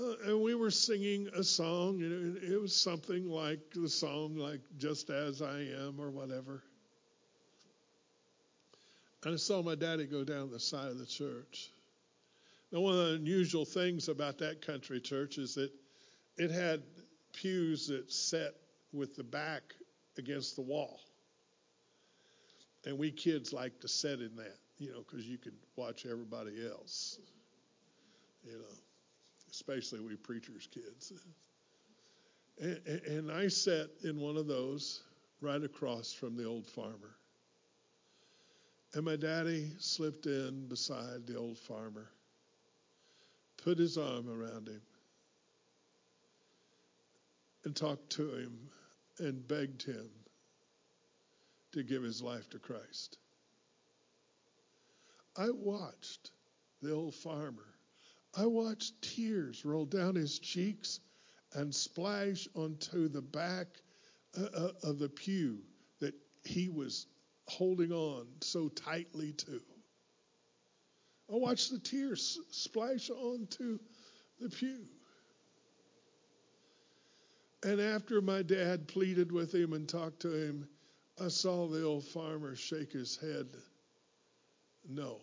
Uh, 0.00 0.30
and 0.30 0.42
we 0.42 0.54
were 0.54 0.70
singing 0.70 1.28
a 1.34 1.42
song, 1.42 2.02
and 2.02 2.36
it, 2.36 2.52
it 2.52 2.60
was 2.60 2.74
something 2.74 3.28
like 3.28 3.58
the 3.74 3.88
song, 3.88 4.36
like 4.36 4.60
"Just 4.76 5.10
as 5.10 5.42
I 5.42 5.60
Am" 5.60 5.98
or 5.98 6.10
whatever. 6.10 6.62
And 9.24 9.34
I 9.34 9.36
saw 9.36 9.62
my 9.62 9.74
daddy 9.74 10.06
go 10.06 10.22
down 10.22 10.50
the 10.50 10.60
side 10.60 10.88
of 10.88 10.98
the 10.98 11.06
church. 11.06 11.70
Now, 12.70 12.80
one 12.80 12.92
of 12.92 12.98
the 12.98 13.14
unusual 13.14 13.64
things 13.64 14.08
about 14.08 14.38
that 14.38 14.64
country 14.64 15.00
church 15.00 15.38
is 15.38 15.54
that 15.54 15.70
it 16.36 16.50
had 16.50 16.82
pews 17.32 17.86
that 17.88 18.10
set 18.12 18.54
with 18.92 19.16
the 19.16 19.24
back 19.24 19.74
against 20.16 20.56
the 20.56 20.62
wall. 20.62 21.00
And 22.84 22.98
we 22.98 23.10
kids 23.10 23.52
like 23.52 23.80
to 23.80 23.88
sit 23.88 24.20
in 24.20 24.34
that, 24.36 24.56
you 24.78 24.90
know, 24.92 25.04
because 25.08 25.26
you 25.26 25.38
could 25.38 25.56
watch 25.76 26.06
everybody 26.06 26.66
else, 26.66 27.18
you 28.44 28.52
know, 28.52 28.76
especially 29.50 30.00
we 30.00 30.16
preachers' 30.16 30.68
kids. 30.72 31.12
And, 32.60 32.80
and 33.06 33.32
I 33.32 33.48
sat 33.48 33.88
in 34.04 34.18
one 34.20 34.36
of 34.36 34.46
those 34.46 35.02
right 35.40 35.62
across 35.62 36.12
from 36.12 36.36
the 36.36 36.44
old 36.44 36.66
farmer. 36.66 37.16
And 38.94 39.04
my 39.04 39.16
daddy 39.16 39.70
slipped 39.78 40.26
in 40.26 40.66
beside 40.68 41.26
the 41.26 41.36
old 41.36 41.58
farmer, 41.58 42.08
put 43.62 43.78
his 43.78 43.98
arm 43.98 44.28
around 44.28 44.68
him, 44.68 44.80
and 47.64 47.74
talked 47.74 48.10
to 48.10 48.34
him 48.34 48.70
and 49.18 49.46
begged 49.46 49.82
him 49.82 50.08
to 51.72 51.82
give 51.82 52.02
his 52.02 52.22
life 52.22 52.48
to 52.50 52.58
Christ. 52.58 53.18
I 55.36 55.50
watched 55.50 56.30
the 56.82 56.92
old 56.92 57.14
farmer. 57.14 57.74
I 58.34 58.46
watched 58.46 59.02
tears 59.02 59.64
roll 59.64 59.84
down 59.84 60.14
his 60.14 60.38
cheeks 60.38 61.00
and 61.54 61.74
splash 61.74 62.48
onto 62.54 63.08
the 63.08 63.22
back 63.22 63.66
uh, 64.38 64.44
uh, 64.54 64.72
of 64.82 64.98
the 64.98 65.08
pew 65.08 65.58
that 66.00 66.14
he 66.44 66.68
was 66.68 67.06
holding 67.46 67.92
on 67.92 68.26
so 68.40 68.68
tightly 68.68 69.32
to. 69.32 69.60
I 71.32 71.36
watched 71.36 71.70
the 71.70 71.78
tears 71.78 72.38
splash 72.50 73.10
onto 73.10 73.78
the 74.40 74.48
pew. 74.48 74.86
And 77.64 77.80
after 77.80 78.20
my 78.20 78.42
dad 78.42 78.86
pleaded 78.86 79.32
with 79.32 79.52
him 79.52 79.72
and 79.72 79.88
talked 79.88 80.20
to 80.20 80.32
him, 80.32 80.68
I 81.20 81.28
saw 81.28 81.66
the 81.66 81.82
old 81.82 82.04
farmer 82.04 82.54
shake 82.54 82.92
his 82.92 83.16
head. 83.16 83.48
No. 84.88 85.20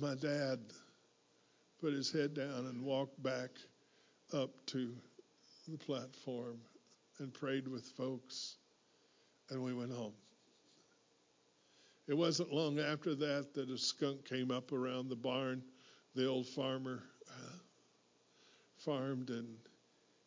My 0.00 0.16
dad 0.16 0.58
put 1.80 1.92
his 1.92 2.10
head 2.10 2.34
down 2.34 2.66
and 2.66 2.82
walked 2.82 3.22
back 3.22 3.50
up 4.32 4.50
to 4.66 4.92
the 5.68 5.78
platform 5.78 6.58
and 7.18 7.32
prayed 7.32 7.68
with 7.68 7.84
folks, 7.84 8.56
and 9.50 9.62
we 9.62 9.72
went 9.72 9.92
home. 9.92 10.14
It 12.08 12.14
wasn't 12.14 12.52
long 12.52 12.80
after 12.80 13.14
that 13.14 13.54
that 13.54 13.70
a 13.70 13.78
skunk 13.78 14.24
came 14.24 14.50
up 14.50 14.72
around 14.72 15.08
the 15.08 15.16
barn 15.16 15.62
the 16.14 16.26
old 16.26 16.48
farmer 16.48 17.04
farmed, 18.84 19.30
and 19.30 19.56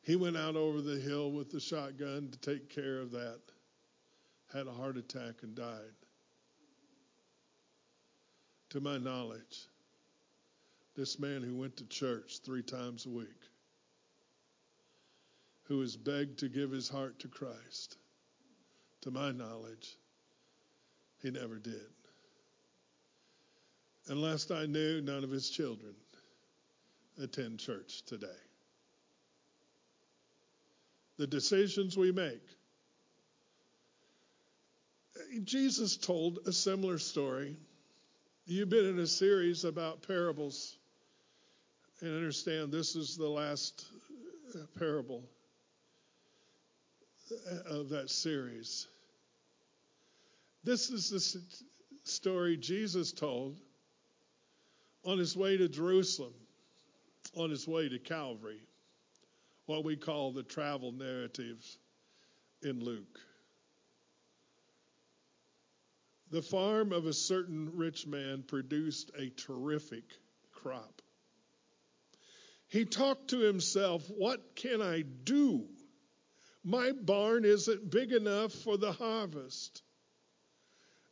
he 0.01 0.15
went 0.15 0.37
out 0.37 0.55
over 0.55 0.81
the 0.81 0.99
hill 0.99 1.31
with 1.31 1.51
the 1.51 1.59
shotgun 1.59 2.29
to 2.31 2.37
take 2.39 2.69
care 2.69 2.99
of 2.99 3.11
that, 3.11 3.39
had 4.53 4.67
a 4.67 4.71
heart 4.71 4.97
attack, 4.97 5.43
and 5.43 5.55
died. 5.55 5.93
To 8.69 8.79
my 8.79 8.97
knowledge, 8.97 9.67
this 10.95 11.19
man 11.19 11.41
who 11.41 11.55
went 11.55 11.77
to 11.77 11.85
church 11.85 12.39
three 12.43 12.63
times 12.63 13.05
a 13.05 13.09
week, 13.09 13.27
who 15.63 15.77
was 15.77 15.97
begged 15.97 16.39
to 16.39 16.49
give 16.49 16.71
his 16.71 16.89
heart 16.89 17.19
to 17.19 17.27
Christ, 17.27 17.97
to 19.01 19.11
my 19.11 19.31
knowledge, 19.31 19.97
he 21.21 21.31
never 21.31 21.57
did. 21.57 21.89
And 24.07 24.21
last 24.21 24.51
I 24.51 24.65
knew, 24.65 25.01
none 25.01 25.23
of 25.23 25.31
his 25.31 25.49
children 25.49 25.95
attend 27.21 27.59
church 27.59 28.03
today. 28.05 28.27
The 31.17 31.27
decisions 31.27 31.97
we 31.97 32.11
make. 32.11 32.41
Jesus 35.43 35.95
told 35.95 36.39
a 36.45 36.51
similar 36.51 36.97
story. 36.97 37.55
You've 38.45 38.69
been 38.69 38.85
in 38.85 38.99
a 38.99 39.07
series 39.07 39.63
about 39.63 40.05
parables, 40.05 40.77
and 42.01 42.15
understand 42.15 42.71
this 42.71 42.95
is 42.95 43.15
the 43.15 43.27
last 43.27 43.85
uh, 44.53 44.59
parable 44.77 45.23
uh, 47.31 47.79
of 47.79 47.89
that 47.89 48.09
series. 48.09 48.87
This 50.63 50.89
is 50.89 51.09
the 51.09 51.41
story 52.03 52.57
Jesus 52.57 53.11
told 53.11 53.57
on 55.03 55.17
his 55.17 55.37
way 55.37 55.57
to 55.57 55.69
Jerusalem, 55.69 56.33
on 57.35 57.49
his 57.49 57.67
way 57.67 57.89
to 57.89 57.99
Calvary, 57.99 58.61
what 59.65 59.83
we 59.83 59.95
call 59.95 60.31
the 60.31 60.43
travel 60.43 60.91
narratives 60.91 61.77
in 62.61 62.83
Luke. 62.83 63.19
The 66.31 66.41
farm 66.41 66.91
of 66.91 67.05
a 67.05 67.13
certain 67.13 67.71
rich 67.73 68.07
man 68.07 68.43
produced 68.47 69.11
a 69.17 69.29
terrific 69.29 70.03
crop. 70.51 71.01
He 72.67 72.85
talked 72.85 73.29
to 73.29 73.39
himself, 73.39 74.09
What 74.09 74.55
can 74.55 74.81
I 74.81 75.01
do? 75.01 75.65
My 76.63 76.91
barn 76.91 77.45
isn't 77.45 77.91
big 77.91 78.11
enough 78.11 78.51
for 78.51 78.77
the 78.77 78.91
harvest. 78.91 79.83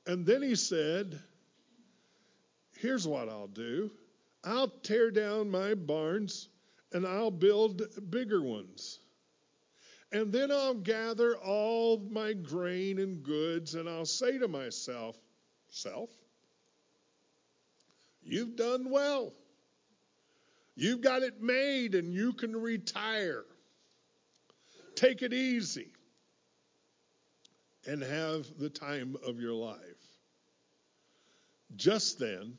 And 0.08 0.26
then 0.26 0.42
he 0.42 0.56
said, 0.56 1.20
Here's 2.80 3.08
what 3.08 3.30
I'll 3.30 3.48
do 3.48 3.92
I'll 4.44 4.68
tear 4.68 5.12
down 5.12 5.50
my 5.50 5.74
barns 5.74 6.50
and 6.92 7.08
I'll 7.08 7.32
build 7.32 7.82
bigger 8.10 8.42
ones. 8.42 9.00
And 10.12 10.32
then 10.32 10.52
I'll 10.52 10.76
gather 10.76 11.38
all 11.38 11.98
my 12.12 12.34
grain 12.34 13.00
and 13.00 13.24
goods 13.24 13.76
and 13.76 13.90
I'll 13.90 14.06
say 14.06 14.38
to 14.38 14.48
myself, 14.48 15.18
Self, 15.70 16.12
you've 18.22 18.56
done 18.56 18.92
well. 18.92 19.34
You've 20.76 21.02
got 21.02 21.24
it 21.24 21.42
made 21.42 21.96
and 21.96 22.14
you 22.14 22.34
can 22.34 22.56
retire. 22.56 23.46
Take 24.96 25.24
it 25.24 25.34
easy 25.34 25.94
and 27.88 28.02
have 28.02 28.46
the 28.60 28.70
time 28.70 29.16
of 29.26 29.40
your 29.40 29.54
life. 29.54 29.80
Just 31.76 32.20
then, 32.20 32.58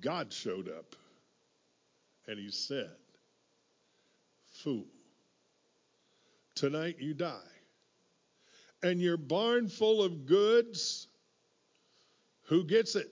God 0.00 0.32
showed 0.32 0.68
up 0.68 0.96
and 2.26 2.38
he 2.38 2.50
said, 2.50 2.90
Fool, 4.62 4.86
tonight 6.54 6.96
you 6.98 7.14
die. 7.14 7.38
And 8.82 9.00
your 9.00 9.16
barn 9.16 9.68
full 9.68 10.02
of 10.02 10.26
goods, 10.26 11.08
who 12.44 12.64
gets 12.64 12.94
it? 12.96 13.10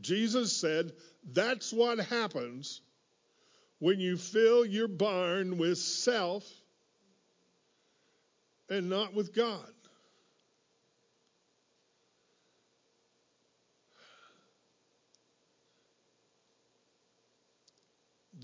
Jesus 0.00 0.56
said, 0.56 0.92
That's 1.32 1.72
what 1.72 1.98
happens 1.98 2.80
when 3.78 4.00
you 4.00 4.16
fill 4.16 4.64
your 4.64 4.88
barn 4.88 5.58
with 5.58 5.78
self 5.78 6.44
and 8.68 8.88
not 8.88 9.14
with 9.14 9.34
God. 9.34 9.70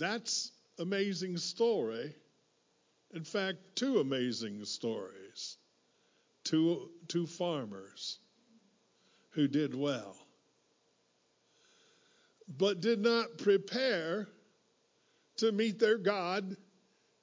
That's 0.02 0.50
amazing 0.80 1.36
story. 1.36 2.12
In 3.14 3.22
fact, 3.22 3.58
two 3.76 4.00
amazing 4.00 4.64
stories. 4.64 5.58
Two, 6.42 6.90
two 7.06 7.24
farmers 7.24 8.18
who 9.30 9.46
did 9.46 9.76
well, 9.76 10.16
but 12.48 12.80
did 12.80 12.98
not 12.98 13.38
prepare 13.38 14.26
to 15.36 15.52
meet 15.52 15.78
their 15.78 15.98
God 15.98 16.56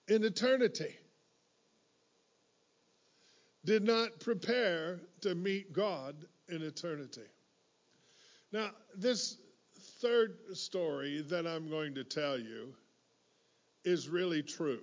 in 0.08 0.24
eternity. 0.24 0.96
Did 3.66 3.84
not 3.84 4.22
prepare 4.22 5.02
to 5.20 5.36
meet 5.36 5.74
God 5.74 6.16
in 6.48 6.62
eternity. 6.62 7.28
Now, 8.54 8.70
this 8.96 9.36
third 10.02 10.38
story 10.54 11.22
that 11.30 11.46
I'm 11.46 11.70
going 11.70 11.96
to 11.96 12.04
tell 12.04 12.40
you 12.40 12.74
is 13.84 14.10
really 14.10 14.42
true. 14.42 14.82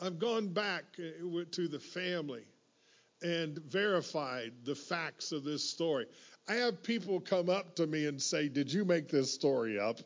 I've 0.00 0.18
gone 0.18 0.48
back 0.48 0.84
uh, 0.98 1.44
to 1.52 1.68
the 1.68 1.78
family 1.78 2.44
and 3.22 3.58
verified 3.68 4.52
the 4.64 4.74
facts 4.74 5.32
of 5.32 5.44
this 5.44 5.62
story. 5.62 6.06
I 6.48 6.54
have 6.54 6.82
people 6.82 7.20
come 7.20 7.50
up 7.50 7.76
to 7.76 7.86
me 7.86 8.06
and 8.06 8.20
say, 8.20 8.48
Did 8.48 8.72
you 8.72 8.84
make 8.84 9.08
this 9.08 9.32
story 9.32 9.78
up? 9.78 10.00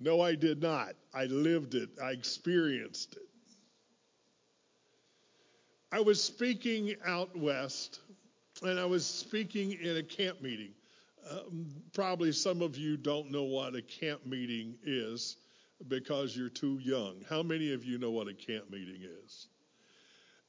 No, 0.00 0.20
I 0.20 0.34
did 0.34 0.60
not. 0.60 0.94
I 1.14 1.26
lived 1.26 1.74
it, 1.74 1.90
I 2.02 2.10
experienced 2.10 3.14
it. 3.14 3.22
I 5.92 6.00
was 6.00 6.22
speaking 6.22 6.96
out 7.06 7.36
west, 7.38 8.00
and 8.62 8.80
I 8.80 8.84
was 8.84 9.06
speaking 9.06 9.72
in 9.80 9.96
a 9.96 10.02
camp 10.02 10.42
meeting. 10.42 10.72
Um, 11.30 11.66
probably 11.92 12.32
some 12.32 12.60
of 12.60 12.76
you 12.76 12.96
don't 12.96 13.30
know 13.30 13.44
what 13.44 13.74
a 13.74 13.82
camp 13.82 14.26
meeting 14.26 14.76
is 14.84 15.36
because 15.88 16.36
you're 16.36 16.48
too 16.48 16.78
young. 16.82 17.24
How 17.28 17.42
many 17.42 17.72
of 17.72 17.84
you 17.84 17.98
know 17.98 18.10
what 18.10 18.28
a 18.28 18.34
camp 18.34 18.70
meeting 18.70 19.02
is? 19.24 19.48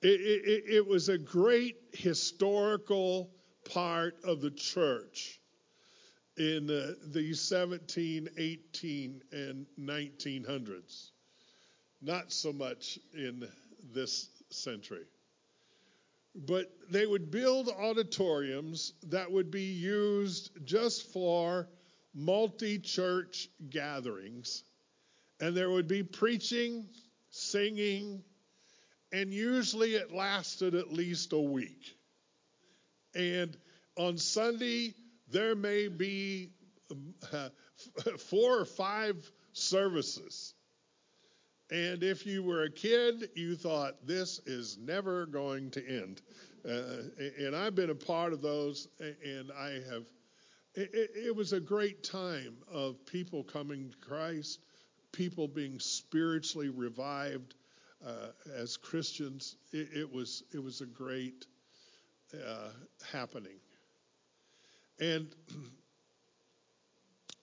It, 0.02 0.22
it, 0.22 0.64
it 0.68 0.88
was 0.88 1.10
a 1.10 1.18
great 1.18 1.78
historical 1.94 3.32
part 3.72 4.16
of 4.24 4.42
the 4.42 4.52
church 4.52 5.40
in 6.38 6.68
the, 6.68 6.98
the 7.08 7.34
17, 7.34 8.30
18, 8.38 9.22
and 9.32 9.66
1900s. 9.80 11.12
Not 12.02 12.32
so 12.32 12.52
much 12.52 13.00
in 13.14 13.48
this 13.94 14.30
century. 14.50 15.06
But 16.36 16.72
they 16.90 17.06
would 17.06 17.32
build 17.32 17.70
auditoriums 17.70 18.94
that 19.08 19.32
would 19.32 19.52
be 19.52 19.64
used 19.64 20.52
just 20.66 21.14
for 21.14 21.70
multi 22.14 22.80
church 22.80 23.50
gatherings. 23.70 24.64
And 25.40 25.56
there 25.56 25.70
would 25.70 25.88
be 25.88 26.04
preaching, 26.04 26.88
singing, 27.30 28.24
and 29.12 29.34
usually 29.34 29.96
it 29.96 30.12
lasted 30.12 30.76
at 30.76 30.92
least 30.92 31.32
a 31.32 31.40
week. 31.40 31.96
And 33.14 33.56
on 33.96 34.18
Sunday, 34.18 34.94
there 35.30 35.56
may 35.56 35.88
be 35.88 36.52
four 38.18 38.60
or 38.60 38.66
five 38.66 39.32
services. 39.54 40.55
And 41.72 42.04
if 42.04 42.26
you 42.26 42.44
were 42.44 42.64
a 42.64 42.70
kid, 42.70 43.30
you 43.34 43.56
thought, 43.56 44.06
this 44.06 44.40
is 44.46 44.78
never 44.78 45.26
going 45.26 45.72
to 45.72 45.88
end. 45.88 46.22
Uh, 46.64 47.04
and 47.40 47.56
I've 47.56 47.76
been 47.76 47.90
a 47.90 47.96
part 47.96 48.34
of 48.34 48.42
those, 48.42 48.88
and 49.00 49.52
I 49.52 49.82
have. 49.90 50.06
It, 50.76 51.12
it, 51.16 51.36
was 51.36 51.54
a 51.54 51.60
great 51.60 52.04
time 52.04 52.58
of 52.70 53.06
people 53.06 53.44
coming 53.44 53.92
to 53.92 53.98
Christ, 53.98 54.60
people 55.14 55.48
being 55.48 55.80
spiritually 55.80 56.68
revived 56.68 57.56
uh, 58.06 58.32
as 58.54 58.76
Christians. 58.76 59.56
It, 59.72 59.88
it, 59.96 60.12
was 60.12 60.44
it 60.54 60.62
was 60.62 60.82
a 60.82 60.86
great 60.86 61.46
uh, 62.34 62.72
happening. 63.12 63.60
And 65.00 65.34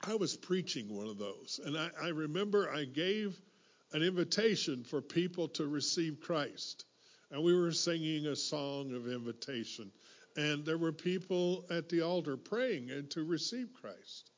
I 0.07 0.15
was 0.15 0.37
preaching 0.37 0.95
one 0.95 1.09
of 1.09 1.19
those, 1.19 1.59
and 1.65 1.77
I, 1.77 1.91
I 2.03 2.09
remember 2.09 2.71
I 2.71 2.85
gave 2.85 3.41
an 3.93 4.03
invitation 4.03 4.85
for 4.85 5.01
people 5.01 5.49
to 5.49 5.67
receive 5.67 6.21
Christ. 6.21 6.85
And 7.31 7.43
we 7.43 7.59
were 7.59 7.73
singing 7.73 8.27
a 8.27 8.37
song 8.37 8.95
of 8.95 9.09
invitation. 9.09 9.91
And 10.37 10.65
there 10.65 10.79
were 10.79 10.93
people 10.93 11.65
at 11.71 11.89
the 11.89 12.03
altar 12.03 12.37
praying 12.37 12.91
and 12.91 13.11
to 13.11 13.25
receive 13.25 13.69
Christ. 13.81 14.31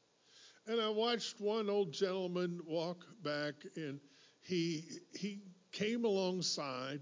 And 0.67 0.81
I 0.81 0.88
watched 0.88 1.40
one 1.40 1.69
old 1.69 1.93
gentleman 1.93 2.61
walk 2.67 3.05
back 3.23 3.55
and 3.77 4.01
he 4.40 4.85
he 5.12 5.40
came 5.73 6.05
alongside 6.05 7.01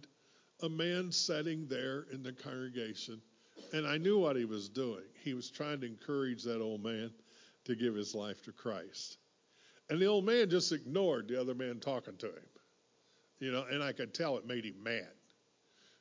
a 0.63 0.69
man 0.69 1.13
sitting 1.13 1.67
there 1.69 2.07
in 2.13 2.23
the 2.23 2.33
congregation 2.33 3.21
and 3.73 3.87
I 3.87 3.99
knew 3.99 4.19
what 4.19 4.37
he 4.37 4.45
was 4.45 4.69
doing. 4.69 5.05
He 5.23 5.35
was 5.35 5.51
trying 5.51 5.81
to 5.81 5.87
encourage 5.87 6.43
that 6.45 6.61
old 6.61 6.83
man 6.83 7.11
to 7.65 7.75
give 7.75 7.95
his 7.95 8.15
life 8.15 8.43
to 8.43 8.53
Christ. 8.53 9.19
And 9.93 10.01
the 10.01 10.07
old 10.07 10.25
man 10.25 10.49
just 10.49 10.73
ignored 10.73 11.29
the 11.29 11.39
other 11.39 11.55
man 11.55 11.79
talking 11.79 12.17
to 12.17 12.29
him. 12.29 12.49
You 13.41 13.53
know, 13.53 13.67
and 13.71 13.83
I 13.83 13.93
could 13.93 14.15
tell 14.15 14.39
it 14.39 14.47
made 14.47 14.65
him 14.65 14.83
mad. 14.83 15.13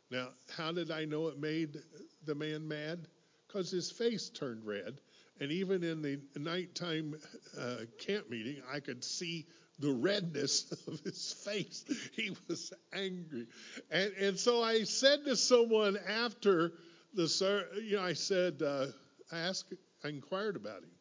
Now, 0.10 0.30
how 0.56 0.72
did 0.72 0.92
I 0.92 1.04
know 1.04 1.28
it 1.28 1.42
made 1.42 1.76
the 2.24 2.34
man 2.34 2.66
mad? 2.70 3.10
Because 3.46 3.70
his 3.70 3.92
face 3.92 4.30
turned 4.30 4.66
red. 4.66 5.02
And 5.42 5.52
even 5.52 5.84
in 5.84 6.02
the 6.02 6.22
nighttime 6.38 7.16
uh, 7.60 7.80
camp 8.00 8.30
meeting, 8.30 8.62
I 8.74 8.80
could 8.80 9.04
see 9.04 9.46
the 9.80 9.92
redness 9.92 10.72
of 10.88 11.02
his 11.02 11.34
face. 11.44 11.84
He 12.14 12.34
was 12.48 12.72
angry. 12.94 13.48
And, 13.92 14.14
and 14.14 14.40
so 14.40 14.64
I 14.64 14.86
said 14.86 15.26
to 15.26 15.36
someone 15.36 15.98
after 16.08 16.72
the, 17.14 17.66
you 17.84 17.98
know, 17.98 18.04
I 18.04 18.14
said, 18.14 18.62
uh, 18.62 18.86
I 19.34 19.40
asked, 19.40 19.74
I 20.02 20.08
inquired 20.08 20.56
about 20.56 20.78
him, 20.78 20.92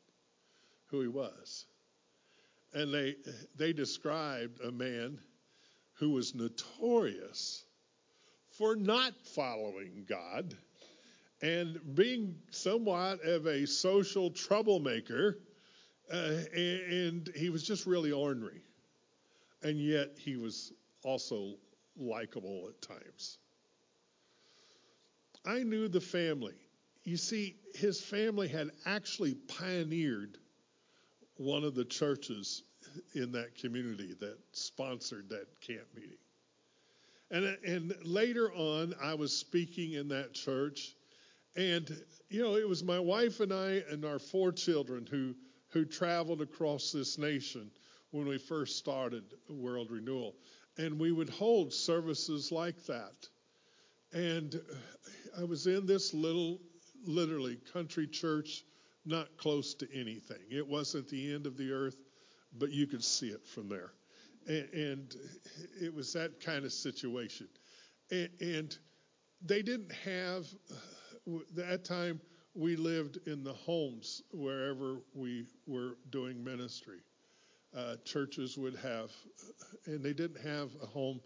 who 0.89 1.03
he 1.03 1.07
was 1.07 1.67
and 2.73 2.93
they 2.93 3.17
they 3.57 3.73
described 3.73 4.61
a 4.61 4.71
man 4.71 5.19
who 5.95 6.11
was 6.11 6.35
notorious 6.35 7.65
for 8.51 8.77
not 8.77 9.13
following 9.35 10.05
God 10.09 10.57
and 11.43 11.81
being 11.95 12.37
somewhat 12.51 13.25
of 13.25 13.47
a 13.47 13.67
social 13.67 14.31
troublemaker, 14.31 15.39
uh, 16.13 16.39
and 16.55 17.31
he 17.35 17.49
was 17.49 17.63
just 17.63 17.87
really 17.87 18.13
ornery, 18.13 18.63
and 19.63 19.79
yet 19.79 20.19
he 20.19 20.37
was 20.37 20.73
also 21.03 21.55
likable 21.97 22.69
at 22.69 22.83
times. 22.83 23.39
I 25.47 25.63
knew 25.63 25.89
the 25.89 26.01
family. 26.01 26.57
You 27.05 27.17
see, 27.17 27.57
his 27.75 28.01
family 28.01 28.49
had 28.49 28.71
actually 28.85 29.35
pioneered 29.35 30.37
one 31.41 31.65
of 31.65 31.75
the 31.75 31.85
churches 31.87 32.65
in 33.15 33.33
that 33.33 33.55
community 33.55 34.15
that 34.21 34.37
sponsored 34.53 35.27
that 35.31 35.47
camp 35.67 35.87
meeting. 35.95 36.19
And, 37.31 37.57
and 37.65 37.95
later 38.05 38.53
on, 38.53 38.95
I 39.03 39.15
was 39.15 39.35
speaking 39.35 39.95
in 39.95 40.09
that 40.09 40.35
church, 40.35 40.95
and 41.57 41.89
you 42.29 42.43
know, 42.43 42.57
it 42.57 42.69
was 42.69 42.85
my 42.85 42.99
wife 42.99 43.41
and 43.41 43.55
I 43.55 43.83
and 43.91 44.05
our 44.05 44.19
four 44.19 44.53
children 44.53 45.07
who 45.11 45.35
who 45.71 45.87
traveled 45.87 46.43
across 46.43 46.93
this 46.93 47.17
nation 47.17 47.71
when 48.11 48.27
we 48.27 48.37
first 48.37 48.77
started 48.77 49.23
World 49.49 49.91
Renewal, 49.91 50.35
and 50.77 50.99
we 50.99 51.11
would 51.11 51.31
hold 51.31 51.73
services 51.73 52.53
like 52.53 52.85
that. 52.85 53.29
And 54.13 54.61
I 55.39 55.45
was 55.45 55.67
in 55.67 55.87
this 55.87 56.13
little, 56.13 56.61
literally, 57.07 57.57
country 57.73 58.09
church 58.09 58.65
not 59.05 59.37
close 59.37 59.75
to 59.75 59.89
anything. 59.95 60.43
It 60.51 60.67
wasn't 60.67 61.09
the 61.09 61.33
end 61.35 61.47
of 61.47 61.57
the 61.57 61.73
earth, 61.73 61.97
but 62.59 62.71
you 62.71 62.87
could 62.87 63.05
see 63.05 63.29
it 63.29 63.47
from 63.47 63.69
there. 63.69 63.93
And, 64.47 64.69
and 64.73 65.17
it 65.81 65.95
was 65.95 66.13
that 66.15 66.41
kind 66.41 66.65
of 66.65 66.73
situation. 66.73 67.49
And, 68.11 68.29
and 68.41 68.79
they 69.43 69.63
didn't 69.63 69.93
have, 70.05 70.47
that 71.55 71.85
time, 71.85 72.21
we 72.55 72.75
lived 72.75 73.19
in 73.27 73.45
the 73.45 73.53
homes 73.53 74.23
wherever 74.33 75.03
we 75.15 75.47
were 75.67 75.97
doing 76.11 76.43
ministry. 76.43 76.99
Uh, 77.77 77.95
churches 78.05 78.59
would 78.59 78.75
have, 78.75 79.13
and 79.87 80.03
they 80.03 80.13
didn't 80.13 80.45
have 80.45 80.71
a 80.83 80.87
home 80.87 81.21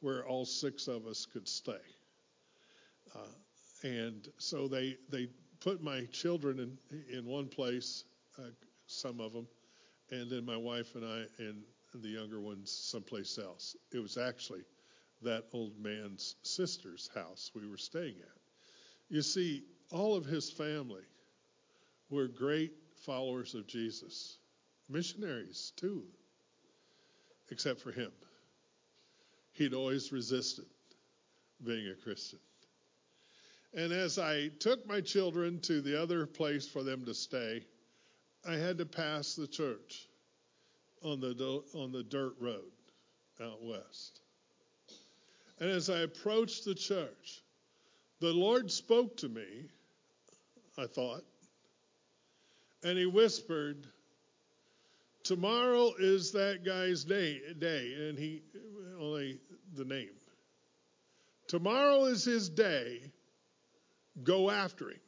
where 0.00 0.26
all 0.26 0.44
six 0.44 0.86
of 0.86 1.06
us 1.06 1.24
could 1.24 1.48
stay. 1.48 1.72
Uh, 3.14 3.18
and 3.82 4.28
so 4.38 4.68
they 4.68 4.96
they 5.10 5.28
put 5.60 5.82
my 5.82 6.04
children 6.12 6.58
in, 6.90 7.04
in 7.18 7.26
one 7.26 7.48
place, 7.48 8.04
uh, 8.38 8.50
some 8.86 9.20
of 9.20 9.32
them, 9.32 9.46
and 10.10 10.30
then 10.30 10.44
my 10.44 10.56
wife 10.56 10.94
and 10.94 11.04
I 11.04 11.24
and, 11.38 11.62
and 11.92 12.02
the 12.02 12.08
younger 12.08 12.40
ones 12.40 12.70
someplace 12.70 13.38
else. 13.38 13.76
It 13.92 13.98
was 13.98 14.16
actually 14.16 14.62
that 15.22 15.44
old 15.52 15.78
man's 15.78 16.36
sister's 16.42 17.10
house 17.14 17.50
we 17.54 17.66
were 17.66 17.78
staying 17.78 18.16
at. 18.20 18.40
You 19.08 19.22
see, 19.22 19.64
all 19.90 20.14
of 20.14 20.24
his 20.24 20.50
family 20.50 21.04
were 22.10 22.28
great 22.28 22.72
followers 23.04 23.54
of 23.54 23.66
Jesus, 23.66 24.38
missionaries 24.88 25.72
too, 25.76 26.04
except 27.50 27.80
for 27.80 27.92
him. 27.92 28.12
He'd 29.52 29.74
always 29.74 30.12
resisted 30.12 30.66
being 31.64 31.88
a 31.88 31.94
Christian. 31.94 32.38
And 33.74 33.92
as 33.92 34.18
I 34.18 34.48
took 34.48 34.86
my 34.86 35.00
children 35.00 35.60
to 35.60 35.80
the 35.80 36.00
other 36.00 36.26
place 36.26 36.66
for 36.66 36.82
them 36.82 37.04
to 37.04 37.14
stay, 37.14 37.64
I 38.44 38.54
had 38.54 38.78
to 38.78 38.86
pass 38.86 39.34
the 39.34 39.46
church 39.46 40.08
on 41.02 41.20
the 41.20 41.62
on 41.74 41.92
the 41.92 42.02
dirt 42.02 42.34
road 42.40 42.72
out 43.40 43.62
west. 43.62 44.20
And 45.58 45.70
as 45.70 45.90
I 45.90 46.00
approached 46.00 46.64
the 46.64 46.74
church, 46.74 47.42
the 48.20 48.32
Lord 48.32 48.70
spoke 48.70 49.16
to 49.18 49.28
me, 49.28 49.68
I 50.78 50.86
thought, 50.86 51.24
and 52.82 52.98
he 52.98 53.06
whispered, 53.06 53.86
Tomorrow 55.22 55.94
is 55.98 56.32
that 56.32 56.64
guy's 56.64 57.04
day, 57.04 57.40
day, 57.58 58.08
and 58.08 58.18
he 58.18 58.42
only 59.00 59.40
the 59.74 59.84
name. 59.84 60.14
Tomorrow 61.48 62.04
is 62.04 62.24
his 62.24 62.48
day 62.48 63.12
go 64.22 64.50
after 64.50 64.90
him. 64.90 65.00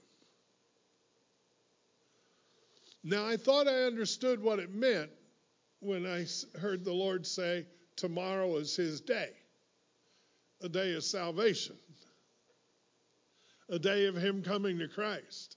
Now, 3.04 3.26
I 3.26 3.36
thought 3.36 3.68
I 3.68 3.84
understood 3.84 4.42
what 4.42 4.58
it 4.58 4.74
meant 4.74 5.10
when 5.80 6.06
I 6.06 6.26
heard 6.58 6.84
the 6.84 6.92
Lord 6.92 7.26
say, 7.26 7.66
Tomorrow 7.96 8.56
is 8.56 8.76
his 8.76 9.00
day, 9.00 9.30
a 10.62 10.68
day 10.68 10.94
of 10.94 11.02
salvation, 11.02 11.76
a 13.68 13.78
day 13.78 14.06
of 14.06 14.16
him 14.16 14.42
coming 14.42 14.78
to 14.78 14.88
Christ. 14.88 15.56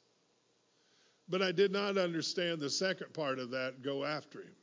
But 1.29 1.41
I 1.41 1.51
did 1.51 1.71
not 1.71 1.97
understand 1.97 2.59
the 2.59 2.69
second 2.69 3.13
part 3.13 3.37
of 3.37 3.51
that 3.51 3.83
go 3.83 4.03
after 4.03 4.41
him. 4.41 4.55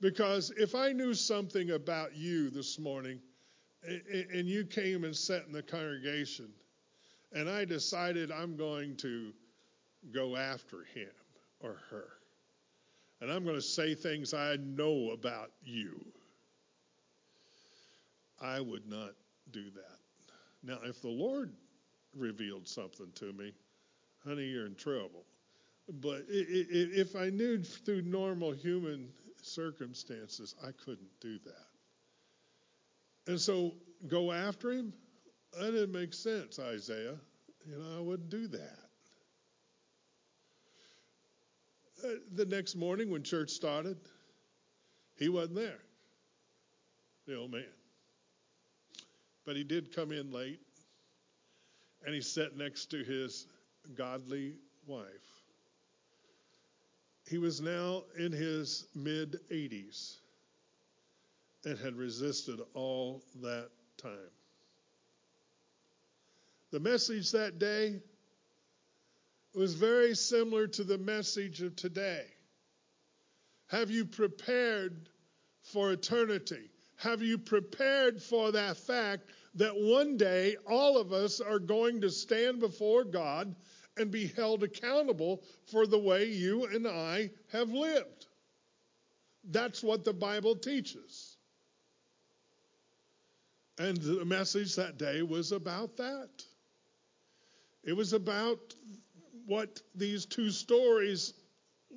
Because 0.00 0.50
if 0.56 0.74
I 0.74 0.92
knew 0.92 1.14
something 1.14 1.70
about 1.70 2.16
you 2.16 2.50
this 2.50 2.78
morning, 2.78 3.20
and 3.82 4.48
you 4.48 4.64
came 4.64 5.04
and 5.04 5.16
sat 5.16 5.46
in 5.46 5.52
the 5.52 5.62
congregation, 5.62 6.52
and 7.32 7.48
I 7.48 7.64
decided 7.64 8.30
I'm 8.30 8.56
going 8.56 8.96
to 8.96 9.32
go 10.12 10.36
after 10.36 10.84
him 10.94 11.10
or 11.60 11.76
her, 11.90 12.08
and 13.20 13.30
I'm 13.30 13.44
going 13.44 13.56
to 13.56 13.62
say 13.62 13.94
things 13.94 14.34
I 14.34 14.56
know 14.56 15.10
about 15.12 15.50
you, 15.62 16.04
I 18.40 18.60
would 18.60 18.88
not 18.88 19.10
do 19.50 19.70
that. 19.70 19.98
Now, 20.62 20.78
if 20.84 21.00
the 21.00 21.08
Lord 21.08 21.52
revealed 22.14 22.66
something 22.68 23.10
to 23.16 23.32
me, 23.32 23.52
honey, 24.24 24.44
you're 24.44 24.66
in 24.66 24.74
trouble. 24.74 25.24
But 25.88 26.24
if 26.28 27.14
I 27.14 27.30
knew 27.30 27.62
through 27.62 28.02
normal 28.02 28.52
human 28.52 29.08
circumstances, 29.40 30.54
I 30.62 30.72
couldn't 30.84 31.20
do 31.20 31.38
that. 31.44 31.68
And 33.30 33.40
so 33.40 33.74
go 34.08 34.32
after 34.32 34.72
him? 34.72 34.92
That 35.58 35.72
didn't 35.72 35.92
make 35.92 36.12
sense, 36.12 36.58
Isaiah. 36.58 37.16
You 37.66 37.78
know, 37.78 37.98
I 37.98 38.00
wouldn't 38.00 38.28
do 38.28 38.46
that. 38.48 38.78
Uh, 42.04 42.08
the 42.34 42.44
next 42.44 42.76
morning 42.76 43.10
when 43.10 43.22
church 43.22 43.50
started, 43.50 43.96
he 45.16 45.30
wasn't 45.30 45.56
there, 45.56 45.78
the 47.26 47.36
old 47.36 47.52
man. 47.52 47.64
But 49.46 49.56
he 49.56 49.64
did 49.64 49.94
come 49.96 50.12
in 50.12 50.30
late, 50.30 50.60
and 52.04 52.14
he 52.14 52.20
sat 52.20 52.56
next 52.56 52.90
to 52.90 53.02
his 53.02 53.46
godly 53.96 54.56
wife. 54.86 55.06
He 57.28 57.38
was 57.38 57.62
now 57.62 58.04
in 58.18 58.30
his 58.30 58.88
mid 58.94 59.38
80s 59.50 60.16
and 61.64 61.78
had 61.78 61.96
resisted 61.96 62.60
all 62.74 63.24
that 63.42 63.70
time. 63.96 64.35
The 66.76 66.90
message 66.90 67.30
that 67.30 67.58
day 67.58 68.02
was 69.54 69.72
very 69.72 70.14
similar 70.14 70.66
to 70.66 70.84
the 70.84 70.98
message 70.98 71.62
of 71.62 71.74
today. 71.74 72.26
Have 73.68 73.90
you 73.90 74.04
prepared 74.04 75.08
for 75.62 75.92
eternity? 75.92 76.68
Have 76.96 77.22
you 77.22 77.38
prepared 77.38 78.22
for 78.22 78.52
that 78.52 78.76
fact 78.76 79.22
that 79.54 79.74
one 79.74 80.18
day 80.18 80.58
all 80.68 80.98
of 80.98 81.14
us 81.14 81.40
are 81.40 81.58
going 81.58 82.02
to 82.02 82.10
stand 82.10 82.60
before 82.60 83.04
God 83.04 83.56
and 83.96 84.10
be 84.10 84.26
held 84.26 84.62
accountable 84.62 85.44
for 85.68 85.86
the 85.86 85.98
way 85.98 86.26
you 86.26 86.66
and 86.66 86.86
I 86.86 87.30
have 87.52 87.70
lived? 87.70 88.26
That's 89.44 89.82
what 89.82 90.04
the 90.04 90.12
Bible 90.12 90.56
teaches. 90.56 91.38
And 93.78 93.96
the 93.96 94.26
message 94.26 94.76
that 94.76 94.98
day 94.98 95.22
was 95.22 95.52
about 95.52 95.96
that. 95.96 96.44
It 97.86 97.96
was 97.96 98.12
about 98.12 98.74
what 99.46 99.80
these 99.94 100.26
two 100.26 100.50
stories 100.50 101.34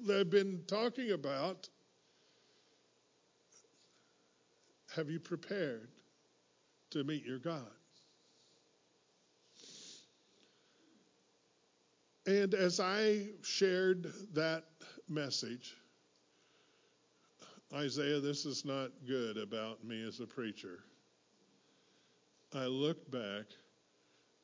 they've 0.06 0.30
been 0.30 0.62
talking 0.67 1.12
about. 1.12 1.67
Have 4.95 5.10
you 5.10 5.19
prepared 5.19 5.89
to 6.91 7.04
meet 7.04 7.25
your 7.25 7.39
God? 7.39 7.65
And 12.28 12.54
as 12.54 12.80
I 12.80 13.30
shared 13.41 14.13
that 14.34 14.65
message, 15.08 15.75
Isaiah, 17.73 18.19
this 18.19 18.45
is 18.45 18.63
not 18.63 18.91
good 19.08 19.38
about 19.38 19.84
me 19.84 20.08
as 20.08 20.19
a 20.19 20.28
preacher. 20.28 20.84
I 22.54 22.65
looked 22.65 23.10
back, 23.10 23.45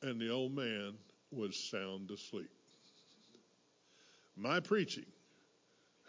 and 0.02 0.20
the 0.20 0.30
old 0.30 0.52
man 0.52 0.94
was 1.30 1.56
sound 1.56 2.10
asleep. 2.10 2.50
My 4.36 4.60
preaching 4.60 5.06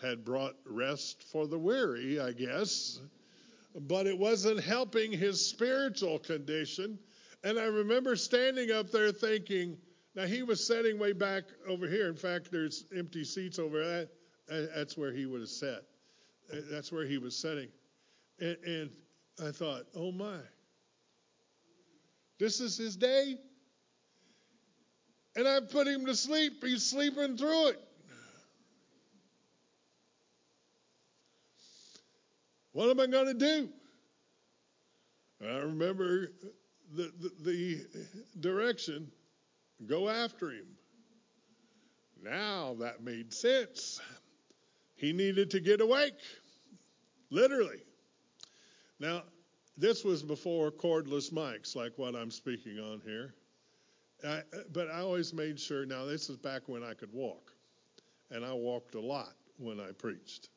had 0.01 0.23
brought 0.25 0.55
rest 0.65 1.23
for 1.31 1.47
the 1.47 1.57
weary, 1.57 2.19
I 2.19 2.31
guess, 2.31 2.99
but 3.75 4.05
it 4.05 4.17
wasn't 4.17 4.63
helping 4.63 5.11
his 5.11 5.43
spiritual 5.45 6.19
condition. 6.19 6.99
And 7.43 7.57
I 7.57 7.65
remember 7.65 8.15
standing 8.15 8.71
up 8.71 8.91
there 8.91 9.11
thinking, 9.11 9.77
now 10.15 10.25
he 10.25 10.43
was 10.43 10.65
sitting 10.65 10.99
way 10.99 11.13
back 11.13 11.43
over 11.67 11.87
here. 11.87 12.09
In 12.09 12.15
fact, 12.15 12.51
there's 12.51 12.85
empty 12.95 13.23
seats 13.23 13.59
over 13.59 13.83
there. 13.83 14.07
That's 14.75 14.97
where 14.97 15.11
he 15.11 15.25
would 15.25 15.41
have 15.41 15.49
sat. 15.49 15.83
That's 16.71 16.91
where 16.91 17.05
he 17.05 17.17
was 17.17 17.35
sitting. 17.35 17.69
And, 18.39 18.57
and 18.65 18.89
I 19.45 19.51
thought, 19.51 19.83
oh 19.95 20.11
my, 20.11 20.39
this 22.39 22.59
is 22.59 22.77
his 22.77 22.95
day. 22.95 23.35
And 25.37 25.47
I 25.47 25.59
put 25.59 25.87
him 25.87 26.07
to 26.07 26.15
sleep. 26.15 26.63
He's 26.63 26.83
sleeping 26.83 27.37
through 27.37 27.69
it. 27.69 27.81
What 32.71 32.89
am 32.89 32.99
I 32.99 33.05
going 33.05 33.27
to 33.27 33.33
do? 33.33 33.69
I 35.43 35.57
remember 35.59 36.31
the, 36.95 37.11
the, 37.19 37.31
the 37.43 37.85
direction 38.39 39.11
go 39.85 40.09
after 40.09 40.49
him. 40.49 40.65
Now 42.23 42.75
that 42.79 43.03
made 43.03 43.31
sense. 43.31 44.01
He 44.95 45.13
needed 45.13 45.51
to 45.51 45.59
get 45.59 45.81
awake, 45.81 46.17
literally. 47.29 47.83
Now, 48.99 49.21
this 49.77 50.03
was 50.03 50.23
before 50.23 50.71
cordless 50.71 51.31
mics 51.31 51.75
like 51.75 51.93
what 51.97 52.15
I'm 52.15 52.31
speaking 52.31 52.79
on 52.79 53.01
here. 53.05 53.35
But 54.21 54.89
I 54.89 54.99
always 54.99 55.33
made 55.33 55.59
sure, 55.59 55.85
now, 55.85 56.05
this 56.05 56.29
is 56.29 56.37
back 56.37 56.63
when 56.67 56.83
I 56.83 56.93
could 56.93 57.13
walk, 57.13 57.51
and 58.31 58.43
I 58.43 58.53
walked 58.53 58.95
a 58.95 59.01
lot 59.01 59.33
when 59.57 59.79
I 59.79 59.91
preached. 59.91 60.49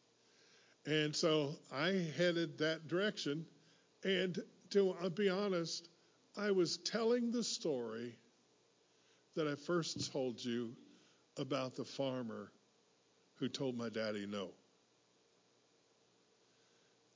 And 0.86 1.14
so 1.14 1.54
I 1.70 2.10
headed 2.16 2.58
that 2.58 2.88
direction. 2.88 3.44
And 4.02 4.38
to 4.70 4.96
uh, 5.02 5.08
be 5.10 5.28
honest, 5.28 5.88
I 6.36 6.50
was 6.50 6.78
telling 6.78 7.30
the 7.30 7.44
story 7.44 8.16
that 9.36 9.46
I 9.46 9.54
first 9.54 10.10
told 10.12 10.42
you 10.42 10.74
about 11.36 11.76
the 11.76 11.84
farmer 11.84 12.50
who 13.34 13.48
told 13.48 13.76
my 13.76 13.88
daddy 13.88 14.26
no. 14.26 14.50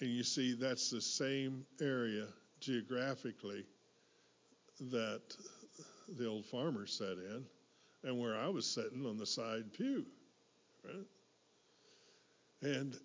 And 0.00 0.11
you 0.11 0.24
see, 0.24 0.54
that's 0.54 0.90
the 0.90 1.00
same 1.00 1.64
area 1.80 2.26
geographically 2.61 3.64
that 4.90 5.22
the 6.08 6.28
old 6.28 6.46
farmer 6.46 6.86
sat 6.86 7.18
in 7.18 7.44
and 8.02 8.18
where 8.18 8.36
I 8.36 8.48
was 8.48 8.66
sitting 8.66 9.06
on 9.06 9.16
the 9.16 9.26
side 9.26 9.72
pew. 9.72 10.04
Right? 10.84 11.06
And 12.62 12.96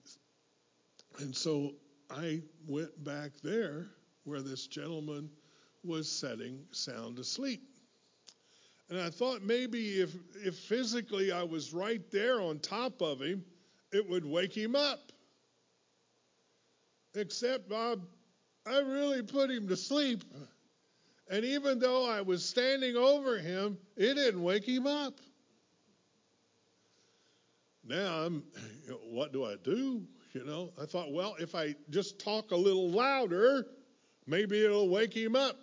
and 1.20 1.36
so 1.36 1.74
I 2.10 2.42
went 2.68 3.04
back 3.04 3.32
there 3.44 3.88
where 4.24 4.42
this 4.42 4.68
gentleman 4.68 5.30
was 5.84 6.10
sitting 6.10 6.60
sound 6.72 7.20
asleep. 7.20 7.62
And 8.90 9.00
I 9.00 9.10
thought 9.10 9.44
maybe 9.44 10.02
if, 10.02 10.16
if 10.36 10.56
physically 10.56 11.32
I 11.32 11.44
was 11.44 11.74
right 11.74 12.02
there 12.12 12.42
on 12.42 12.60
top 12.60 13.02
of 13.02 13.22
him, 13.22 13.44
it 13.92 14.08
would 14.10 14.26
wake 14.26 14.56
him 14.56 14.76
up. 14.76 15.12
Except, 17.16 17.70
Bob, 17.70 18.02
I 18.66 18.80
really 18.80 19.22
put 19.22 19.50
him 19.50 19.68
to 19.68 19.78
sleep. 19.78 20.24
And 21.30 21.46
even 21.46 21.78
though 21.78 22.10
I 22.10 22.22
was 22.22 22.44
standing 22.44 22.96
over 22.96 23.38
him, 23.38 23.78
it 23.96 24.16
didn't 24.16 24.42
wake 24.42 24.68
him 24.68 24.88
up. 24.88 25.20
Now 27.84 28.26
I'm, 28.26 28.44
what 29.10 29.32
do 29.32 29.46
I 29.46 29.56
do? 29.64 30.04
You 30.34 30.46
know, 30.46 30.72
I 30.82 30.86
thought, 30.86 31.12
well, 31.12 31.36
if 31.40 31.56
I 31.56 31.76
just 31.90 32.20
talk 32.20 32.52
a 32.52 32.56
little 32.56 32.90
louder, 32.90 33.66
maybe 34.28 34.64
it'll 34.64 34.90
wake 34.90 35.14
him 35.14 35.36
up. 35.36 35.58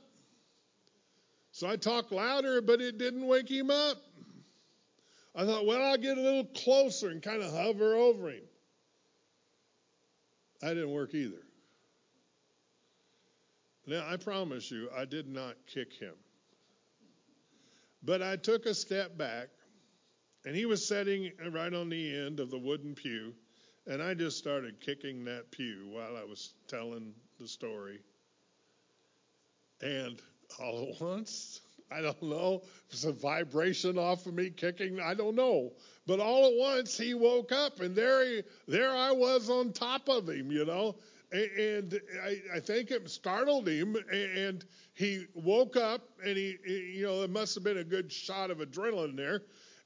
So 1.50 1.68
I 1.68 1.76
talked 1.76 2.12
louder, 2.12 2.60
but 2.60 2.80
it 2.80 2.98
didn't 2.98 3.26
wake 3.26 3.50
him 3.50 3.70
up. 3.70 3.98
I 5.34 5.44
thought, 5.44 5.66
well, 5.66 5.82
I'll 5.82 5.98
get 5.98 6.16
a 6.16 6.20
little 6.20 6.44
closer 6.44 7.10
and 7.10 7.22
kind 7.22 7.42
of 7.42 7.52
hover 7.52 7.94
over 7.94 8.30
him. 8.30 8.42
That 10.60 10.74
didn't 10.74 10.90
work 10.90 11.14
either. 11.14 11.45
Now, 13.86 14.04
I 14.08 14.16
promise 14.16 14.70
you, 14.70 14.88
I 14.96 15.04
did 15.04 15.28
not 15.28 15.54
kick 15.66 15.92
him. 15.92 16.14
But 18.02 18.22
I 18.22 18.36
took 18.36 18.66
a 18.66 18.74
step 18.74 19.16
back, 19.16 19.48
and 20.44 20.56
he 20.56 20.66
was 20.66 20.86
sitting 20.86 21.32
right 21.52 21.72
on 21.72 21.88
the 21.88 22.16
end 22.18 22.40
of 22.40 22.50
the 22.50 22.58
wooden 22.58 22.94
pew, 22.94 23.32
and 23.86 24.02
I 24.02 24.14
just 24.14 24.38
started 24.38 24.80
kicking 24.80 25.24
that 25.26 25.50
pew 25.52 25.88
while 25.90 26.16
I 26.16 26.24
was 26.24 26.52
telling 26.66 27.14
the 27.38 27.46
story. 27.46 28.00
And 29.80 30.20
all 30.60 30.88
at 30.92 31.00
once, 31.00 31.60
I 31.90 32.00
don't 32.00 32.22
know, 32.22 32.62
it's 32.90 33.04
a 33.04 33.12
vibration 33.12 33.98
off 33.98 34.26
of 34.26 34.34
me 34.34 34.50
kicking, 34.50 35.00
I 35.00 35.14
don't 35.14 35.36
know. 35.36 35.72
But 36.06 36.18
all 36.18 36.46
at 36.46 36.56
once 36.56 36.96
he 36.98 37.14
woke 37.14 37.52
up 37.52 37.80
and 37.80 37.94
there 37.94 38.24
he, 38.24 38.42
there 38.66 38.90
I 38.90 39.12
was 39.12 39.48
on 39.48 39.72
top 39.72 40.08
of 40.08 40.28
him, 40.28 40.50
you 40.50 40.64
know. 40.64 40.96
And 41.32 42.00
I, 42.22 42.40
I 42.54 42.60
think 42.60 42.90
it 42.90 43.10
startled 43.10 43.68
him, 43.68 43.96
and 44.12 44.64
he 44.94 45.26
woke 45.34 45.76
up, 45.76 46.08
and 46.24 46.36
he, 46.36 46.56
you 46.66 47.06
know, 47.06 47.22
it 47.22 47.30
must 47.30 47.54
have 47.56 47.64
been 47.64 47.78
a 47.78 47.84
good 47.84 48.12
shot 48.12 48.50
of 48.50 48.58
adrenaline 48.58 49.16
there, 49.16 49.42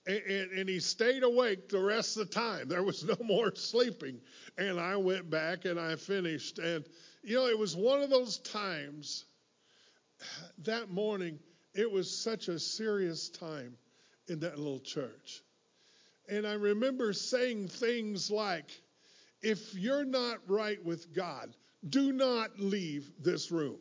and, 0.07 0.51
and, 0.53 0.69
he 0.69 0.81
stayed 0.81 1.23
awake 1.23 1.69
the 1.69 1.81
rest 1.81 2.17
of 2.17 2.29
the 2.29 2.35
time. 2.35 2.69
There 2.69 2.83
was 2.83 3.05
no 3.05 3.17
more 3.25 3.55
sleeping. 3.55 4.21
And 4.57 4.81
I 4.81 4.97
went 4.97 5.29
back 5.29 5.67
and 5.67 5.79
I 5.79 5.97
finished. 5.97 6.59
And, 6.59 6.87
you 7.23 7.37
know, 7.37 7.47
it 7.47 7.59
was 7.59 7.77
one 7.77 8.01
of 8.01 8.09
those 8.09 8.39
times 8.39 9.27
that 10.65 10.91
morning, 10.91 11.39
it 11.75 11.91
was 11.91 12.11
such 12.11 12.49
a 12.49 12.59
serious 12.59 13.29
time 13.29 13.77
in 14.29 14.41
that 14.41 14.59
little 14.59 14.81
church. 14.81 15.43
And 16.29 16.47
I 16.47 16.55
remember 16.55 17.13
saying 17.13 17.69
things 17.69 18.31
like, 18.31 18.71
if 19.43 19.75
you're 19.75 20.05
not 20.05 20.39
right 20.47 20.83
with 20.85 21.15
God, 21.15 21.57
do 21.89 22.13
not 22.13 22.59
leave 22.59 23.11
this 23.21 23.51
room. 23.51 23.79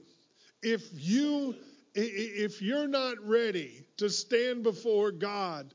If 0.62 0.84
you 0.93 1.56
if 1.95 2.62
you're 2.62 2.88
not 2.88 3.17
ready 3.26 3.84
to 3.98 4.10
stand 4.10 4.63
before 4.63 5.12
God 5.12 5.74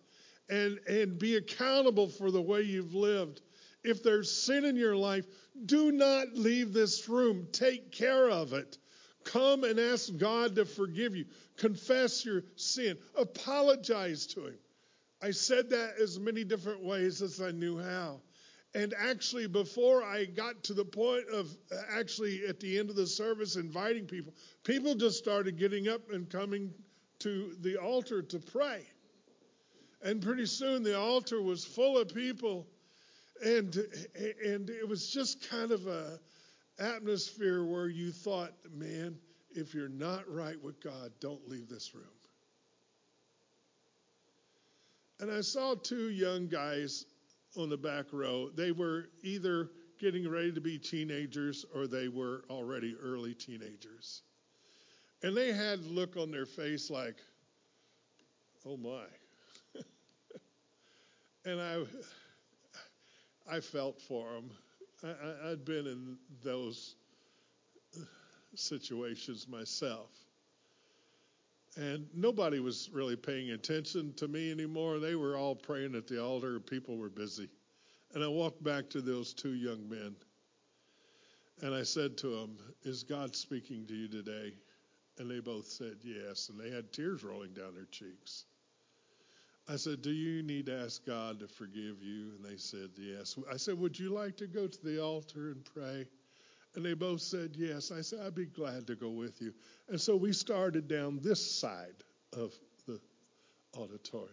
and 0.49 0.79
and 0.87 1.18
be 1.18 1.37
accountable 1.37 2.09
for 2.09 2.31
the 2.31 2.40
way 2.40 2.62
you've 2.62 2.94
lived, 2.94 3.42
if 3.83 4.03
there's 4.03 4.31
sin 4.31 4.64
in 4.64 4.77
your 4.77 4.97
life, 4.97 5.27
do 5.66 5.92
not 5.92 6.35
leave 6.35 6.73
this 6.73 7.09
room. 7.09 7.47
Take 7.53 7.92
care 7.92 8.31
of 8.31 8.53
it. 8.53 8.79
Come 9.25 9.64
and 9.64 9.79
ask 9.79 10.16
God 10.16 10.55
to 10.57 10.64
forgive 10.64 11.16
you. 11.16 11.25
Confess 11.57 12.25
your 12.25 12.42
sin. 12.57 12.97
Apologize 13.16 14.27
to 14.29 14.47
Him. 14.47 14.59
I 15.23 15.31
said 15.31 15.70
that 15.70 15.94
as 16.01 16.20
many 16.20 16.44
different 16.44 16.85
ways 16.85 17.23
as 17.23 17.40
I 17.40 17.51
knew 17.51 17.79
how. 17.79 18.20
And 18.74 18.92
actually, 18.98 19.46
before 19.46 20.02
I 20.02 20.24
got 20.24 20.64
to 20.64 20.74
the 20.74 20.84
point 20.84 21.28
of 21.28 21.48
uh, 21.70 21.76
actually 21.92 22.44
at 22.46 22.58
the 22.58 22.78
end 22.78 22.90
of 22.90 22.96
the 22.96 23.06
service 23.06 23.54
inviting 23.54 24.06
people, 24.06 24.34
people 24.64 24.96
just 24.96 25.16
started 25.16 25.56
getting 25.56 25.88
up 25.88 26.10
and 26.10 26.28
coming 26.28 26.72
to 27.20 27.54
the 27.60 27.76
altar 27.76 28.20
to 28.20 28.38
pray. 28.40 28.84
And 30.02 30.20
pretty 30.20 30.46
soon 30.46 30.82
the 30.82 30.98
altar 30.98 31.40
was 31.40 31.64
full 31.64 31.98
of 31.98 32.12
people. 32.12 32.66
And, 33.44 33.74
and 34.44 34.68
it 34.68 34.88
was 34.88 35.08
just 35.08 35.48
kind 35.48 35.70
of 35.70 35.87
a 35.87 36.18
atmosphere 36.78 37.64
where 37.64 37.88
you 37.88 38.10
thought, 38.10 38.52
man, 38.72 39.16
if 39.54 39.72
you're 39.72 39.88
not 39.88 40.28
right 40.28 40.60
with 40.62 40.80
God, 40.80 41.12
don't 41.20 41.48
leave 41.48 41.68
this 41.68 41.94
room. 41.94 42.04
And 45.20 45.30
I 45.30 45.42
saw 45.42 45.74
two 45.76 46.10
young 46.10 46.48
guys 46.48 47.06
on 47.57 47.69
the 47.69 47.77
back 47.77 48.07
row. 48.12 48.51
They 48.51 48.73
were 48.73 49.09
either 49.23 49.71
getting 49.99 50.29
ready 50.29 50.53
to 50.53 50.61
be 50.61 50.79
teenagers 50.79 51.64
or 51.75 51.87
they 51.87 52.09
were 52.09 52.45
already 52.51 52.97
early 53.01 53.35
teenagers. 53.35 54.23
And 55.23 55.37
they 55.37 55.53
had 55.53 55.85
look 55.87 56.17
on 56.17 56.31
their 56.31 56.47
face 56.47 56.90
like, 56.90 57.17
oh 58.67 58.77
my. 58.77 59.05
and 61.45 61.61
I, 61.61 61.85
I 63.51 63.61
felt 63.61 64.01
for 64.03 64.33
them. 64.33 64.51
I, 65.03 65.51
I'd 65.51 65.64
been 65.64 65.87
in 65.87 66.17
those 66.43 66.97
situations 68.55 69.47
myself. 69.49 70.11
And 71.76 72.06
nobody 72.14 72.60
was 72.60 72.88
really 72.92 73.16
paying 73.16 73.50
attention 73.50 74.14
to 74.14 74.28
me 74.28 74.50
anymore. 74.50 74.98
They 75.00 75.16
were 75.16 75.37
all 75.37 75.56
praying 75.56 75.94
at 75.96 76.06
the 76.06 76.22
altar, 76.22 76.60
people 76.60 76.96
were 76.96 77.08
busy. 77.08 77.48
And 78.14 78.22
I 78.22 78.28
walked 78.28 78.62
back 78.62 78.88
to 78.90 79.00
those 79.00 79.34
two 79.34 79.54
young 79.54 79.88
men. 79.88 80.14
And 81.62 81.74
I 81.74 81.82
said 81.82 82.16
to 82.18 82.28
them, 82.28 82.58
Is 82.84 83.02
God 83.02 83.34
speaking 83.34 83.87
to 83.87 83.94
you 83.94 84.08
today? 84.08 84.54
And 85.18 85.30
they 85.30 85.40
both 85.40 85.66
said 85.66 85.96
yes. 86.02 86.48
And 86.48 86.58
they 86.58 86.70
had 86.70 86.92
tears 86.92 87.24
rolling 87.24 87.54
down 87.54 87.74
their 87.74 87.87
cheeks. 87.87 88.44
I 89.68 89.76
said, 89.76 90.02
Do 90.02 90.12
you 90.12 90.42
need 90.42 90.66
to 90.66 90.78
ask 90.78 91.04
God 91.06 91.40
to 91.40 91.48
forgive 91.48 92.02
you? 92.02 92.32
And 92.37 92.44
they 92.44 92.56
said 92.56 92.90
yes. 92.98 93.37
I 93.50 93.56
said, 93.56 93.78
Would 93.78 93.98
you 93.98 94.10
like 94.10 94.37
to 94.37 94.46
go 94.46 94.66
to 94.66 94.84
the 94.84 95.02
altar 95.02 95.52
and 95.52 95.64
pray? 95.64 96.06
And 96.74 96.84
they 96.84 96.94
both 96.94 97.20
said 97.20 97.54
yes. 97.56 97.92
I 97.92 98.00
said, 98.00 98.20
I'd 98.26 98.34
be 98.34 98.46
glad 98.46 98.87
to 98.88 98.96
go 98.96 99.10
with 99.10 99.40
you. 99.40 99.54
And 99.88 100.00
so 100.00 100.16
we 100.16 100.32
started 100.32 100.88
down 100.88 101.20
this 101.22 101.58
side 101.58 102.02
of 102.32 102.52
the 102.87 103.00
auditorium. 103.76 104.30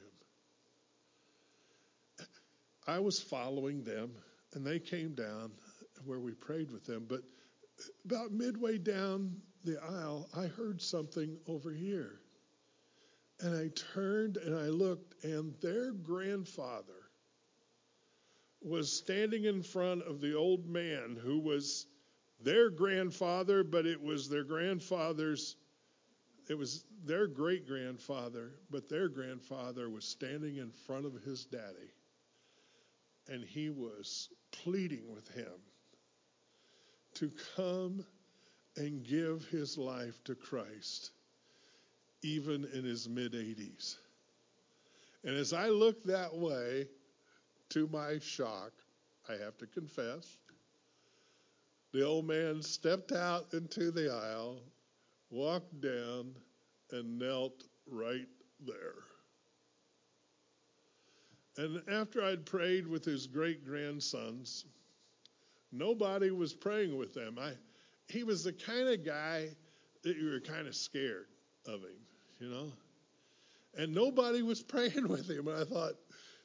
I 2.87 2.99
was 2.99 3.19
following 3.19 3.83
them, 3.83 4.11
and 4.53 4.65
they 4.65 4.79
came 4.79 5.13
down 5.13 5.51
where 6.05 6.19
we 6.19 6.31
prayed 6.31 6.71
with 6.71 6.83
them. 6.85 7.05
But 7.07 7.21
about 8.05 8.31
midway 8.31 8.79
down 8.79 9.35
the 9.63 9.79
aisle, 9.81 10.27
I 10.35 10.47
heard 10.47 10.81
something 10.81 11.37
over 11.47 11.71
here. 11.71 12.19
And 13.39 13.55
I 13.55 13.69
turned 13.93 14.37
and 14.37 14.55
I 14.55 14.67
looked, 14.67 15.23
and 15.23 15.53
their 15.61 15.91
grandfather 15.91 16.93
was 18.61 18.91
standing 18.91 19.45
in 19.45 19.63
front 19.63 20.03
of 20.03 20.21
the 20.21 20.35
old 20.35 20.67
man 20.67 21.17
who 21.21 21.39
was 21.39 21.87
their 22.43 22.69
grandfather, 22.69 23.63
but 23.63 23.85
it 23.85 24.01
was 24.01 24.29
their 24.29 24.43
grandfather's, 24.43 25.55
it 26.49 26.57
was 26.57 26.83
their 27.05 27.27
great 27.27 27.67
grandfather, 27.67 28.51
but 28.69 28.89
their 28.89 29.07
grandfather 29.09 29.89
was 29.89 30.05
standing 30.05 30.57
in 30.57 30.71
front 30.71 31.05
of 31.05 31.13
his 31.23 31.45
daddy. 31.45 31.91
And 33.27 33.43
he 33.43 33.69
was 33.69 34.29
pleading 34.51 35.13
with 35.13 35.27
him 35.29 35.61
to 37.15 37.31
come 37.55 38.05
and 38.77 39.03
give 39.03 39.45
his 39.45 39.77
life 39.77 40.23
to 40.25 40.35
Christ, 40.35 41.11
even 42.23 42.67
in 42.73 42.83
his 42.83 43.07
mid 43.07 43.33
80s. 43.33 43.97
And 45.23 45.35
as 45.35 45.53
I 45.53 45.67
looked 45.67 46.07
that 46.07 46.35
way, 46.35 46.87
to 47.69 47.87
my 47.87 48.19
shock, 48.19 48.71
I 49.29 49.33
have 49.33 49.57
to 49.59 49.67
confess, 49.67 50.37
the 51.93 52.05
old 52.05 52.25
man 52.25 52.61
stepped 52.61 53.11
out 53.11 53.53
into 53.53 53.91
the 53.91 54.11
aisle, 54.13 54.61
walked 55.29 55.81
down, 55.81 56.35
and 56.91 57.19
knelt 57.19 57.63
right 57.89 58.27
there. 58.65 59.03
And 61.57 61.81
after 61.89 62.23
I'd 62.23 62.45
prayed 62.45 62.87
with 62.87 63.03
his 63.03 63.27
great 63.27 63.65
grandsons, 63.65 64.65
nobody 65.71 66.31
was 66.31 66.53
praying 66.53 66.97
with 66.97 67.13
them. 67.13 67.37
I, 67.39 67.51
he 68.07 68.23
was 68.23 68.43
the 68.43 68.53
kind 68.53 68.87
of 68.87 69.05
guy 69.05 69.49
that 70.03 70.17
you 70.17 70.29
were 70.29 70.39
kind 70.39 70.67
of 70.67 70.75
scared 70.75 71.27
of 71.65 71.81
him, 71.81 71.99
you 72.39 72.49
know? 72.49 72.71
And 73.77 73.93
nobody 73.93 74.41
was 74.41 74.61
praying 74.63 75.07
with 75.07 75.29
him. 75.29 75.47
And 75.47 75.57
I 75.57 75.65
thought, 75.65 75.93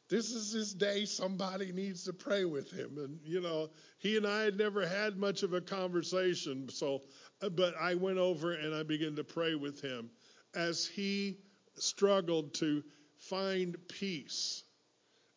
this 0.09 0.31
is 0.31 0.53
his 0.53 0.75
day. 0.75 1.05
Somebody 1.05 1.73
needs 1.73 2.05
to 2.05 2.13
pray 2.13 2.45
with 2.45 2.71
him. 2.71 2.99
And, 2.99 3.19
you 3.25 3.41
know, 3.41 3.71
he 3.99 4.17
and 4.17 4.27
I 4.27 4.43
had 4.43 4.57
never 4.57 4.87
had 4.87 5.17
much 5.17 5.43
of 5.43 5.53
a 5.53 5.61
conversation. 5.61 6.69
So, 6.69 7.03
uh, 7.43 7.49
but 7.49 7.75
I 7.81 7.95
went 7.95 8.19
over 8.19 8.53
and 8.53 8.75
I 8.75 8.83
began 8.85 9.17
to 9.17 9.25
pray 9.25 9.55
with 9.55 9.81
him 9.81 10.11
as 10.55 10.87
he 10.87 11.39
struggled 11.75 12.55
to 12.55 12.85
find 13.19 13.77
peace 13.89 14.63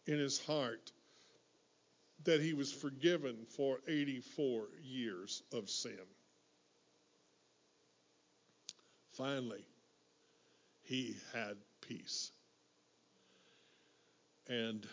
in 0.05 0.19
his 0.19 0.39
heart 0.39 0.91
that 2.25 2.41
he 2.41 2.53
was 2.53 2.71
forgiven 2.71 3.45
for 3.55 3.79
84 3.87 4.67
years 4.83 5.41
of 5.53 5.69
sin. 5.69 5.97
Finally, 9.13 9.65
he 10.83 11.15
had 11.33 11.57
peace. 11.81 12.31
And 14.49 14.87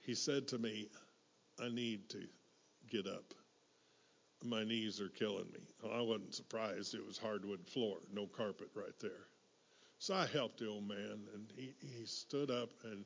he 0.00 0.14
said 0.14 0.48
to 0.48 0.58
me, 0.58 0.88
I 1.60 1.68
need 1.68 2.08
to 2.10 2.22
get 2.90 3.06
up. 3.06 3.34
My 4.44 4.64
knees 4.64 5.00
are 5.00 5.08
killing 5.08 5.50
me. 5.52 5.60
Well, 5.82 5.92
I 5.92 6.02
wasn't 6.02 6.34
surprised. 6.34 6.94
It 6.94 7.06
was 7.06 7.18
hardwood 7.18 7.66
floor, 7.66 7.98
no 8.12 8.26
carpet 8.26 8.68
right 8.74 8.98
there. 9.00 9.28
So 9.98 10.14
I 10.14 10.26
helped 10.26 10.58
the 10.58 10.68
old 10.68 10.88
man, 10.88 11.26
and 11.34 11.52
he, 11.56 11.74
he 11.80 12.06
stood 12.06 12.50
up 12.50 12.70
and 12.84 13.04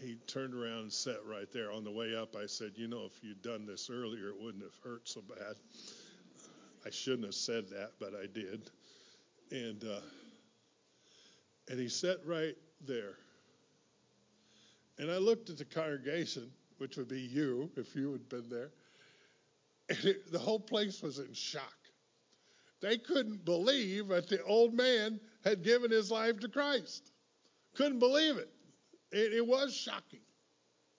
he 0.00 0.16
turned 0.26 0.54
around 0.54 0.80
and 0.80 0.92
sat 0.92 1.24
right 1.26 1.50
there. 1.52 1.72
On 1.72 1.84
the 1.84 1.92
way 1.92 2.16
up, 2.16 2.36
I 2.36 2.46
said, 2.46 2.72
You 2.76 2.88
know, 2.88 3.04
if 3.06 3.22
you'd 3.22 3.42
done 3.42 3.66
this 3.66 3.90
earlier, 3.90 4.28
it 4.30 4.40
wouldn't 4.40 4.62
have 4.64 4.76
hurt 4.84 5.08
so 5.08 5.22
bad. 5.22 5.56
I 6.86 6.90
shouldn't 6.90 7.24
have 7.24 7.34
said 7.34 7.68
that, 7.70 7.92
but 8.00 8.14
I 8.14 8.26
did. 8.26 8.70
And 9.52 9.84
uh, 9.84 10.00
And 11.70 11.78
he 11.78 11.88
sat 11.88 12.18
right 12.26 12.56
there. 12.86 13.16
And 14.98 15.10
I 15.10 15.18
looked 15.18 15.48
at 15.48 15.58
the 15.58 15.64
congregation, 15.64 16.50
which 16.78 16.96
would 16.96 17.08
be 17.08 17.20
you 17.20 17.70
if 17.76 17.94
you 17.94 18.12
had 18.12 18.28
been 18.28 18.48
there, 18.48 18.70
and 19.88 20.04
it, 20.04 20.32
the 20.32 20.38
whole 20.38 20.60
place 20.60 21.02
was 21.02 21.18
in 21.18 21.32
shock. 21.32 21.74
They 22.80 22.98
couldn't 22.98 23.44
believe 23.44 24.08
that 24.08 24.28
the 24.28 24.42
old 24.44 24.74
man 24.74 25.20
had 25.44 25.62
given 25.62 25.90
his 25.90 26.10
life 26.10 26.38
to 26.40 26.48
Christ. 26.48 27.10
Couldn't 27.74 27.98
believe 27.98 28.36
it. 28.36 28.50
It, 29.10 29.32
it 29.32 29.46
was 29.46 29.74
shocking. 29.74 30.20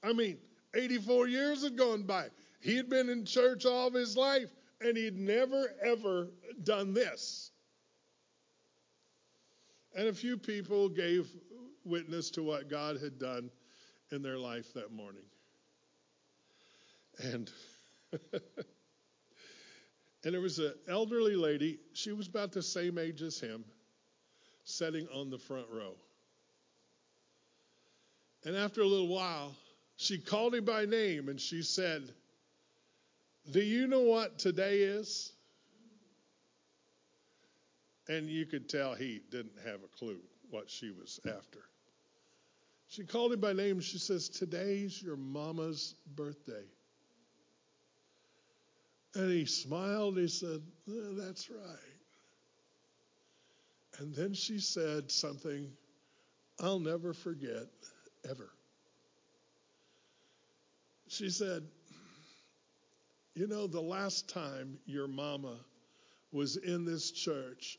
I 0.03 0.13
mean, 0.13 0.37
84 0.73 1.27
years 1.27 1.63
had 1.63 1.77
gone 1.77 2.03
by. 2.03 2.27
He 2.61 2.75
had 2.75 2.89
been 2.89 3.09
in 3.09 3.25
church 3.25 3.65
all 3.65 3.87
of 3.87 3.93
his 3.93 4.17
life, 4.17 4.49
and 4.81 4.97
he'd 4.97 5.17
never, 5.17 5.73
ever 5.83 6.27
done 6.63 6.93
this. 6.93 7.51
And 9.95 10.07
a 10.07 10.13
few 10.13 10.37
people 10.37 10.89
gave 10.89 11.29
witness 11.85 12.29
to 12.31 12.43
what 12.43 12.69
God 12.69 12.99
had 12.99 13.19
done 13.19 13.49
in 14.11 14.21
their 14.21 14.37
life 14.37 14.73
that 14.73 14.91
morning. 14.91 15.23
And 17.23 17.51
and 20.23 20.33
there 20.33 20.41
was 20.41 20.59
an 20.59 20.73
elderly 20.87 21.35
lady, 21.35 21.79
she 21.93 22.11
was 22.11 22.27
about 22.27 22.51
the 22.51 22.61
same 22.63 22.97
age 22.97 23.21
as 23.21 23.39
him, 23.39 23.63
sitting 24.63 25.07
on 25.13 25.29
the 25.29 25.37
front 25.37 25.67
row. 25.71 25.95
And 28.45 28.55
after 28.55 28.81
a 28.81 28.85
little 28.85 29.07
while, 29.07 29.53
she 29.97 30.17
called 30.17 30.55
him 30.55 30.65
by 30.65 30.85
name 30.85 31.29
and 31.29 31.39
she 31.39 31.61
said, 31.61 32.13
Do 33.51 33.61
you 33.61 33.87
know 33.87 34.01
what 34.01 34.39
today 34.39 34.79
is? 34.79 35.33
And 38.07 38.27
you 38.27 38.45
could 38.45 38.69
tell 38.69 38.95
he 38.95 39.21
didn't 39.29 39.59
have 39.65 39.81
a 39.83 39.97
clue 39.97 40.19
what 40.49 40.69
she 40.69 40.89
was 40.89 41.19
after. 41.27 41.59
She 42.89 43.03
called 43.03 43.33
him 43.33 43.39
by 43.39 43.53
name 43.53 43.79
she 43.79 43.99
says, 43.99 44.29
Today's 44.29 45.01
your 45.01 45.15
mama's 45.15 45.95
birthday. 46.15 46.65
And 49.13 49.31
he 49.31 49.45
smiled. 49.45 50.17
He 50.17 50.27
said, 50.27 50.61
That's 50.87 51.49
right. 51.49 51.77
And 53.99 54.15
then 54.15 54.33
she 54.33 54.59
said 54.59 55.11
something 55.11 55.71
I'll 56.59 56.79
never 56.79 57.13
forget, 57.13 57.67
ever. 58.27 58.49
She 61.09 61.29
said, 61.29 61.63
You 63.35 63.47
know, 63.47 63.67
the 63.67 63.81
last 63.81 64.29
time 64.29 64.79
your 64.85 65.07
mama 65.07 65.57
was 66.31 66.57
in 66.57 66.85
this 66.85 67.11
church 67.11 67.77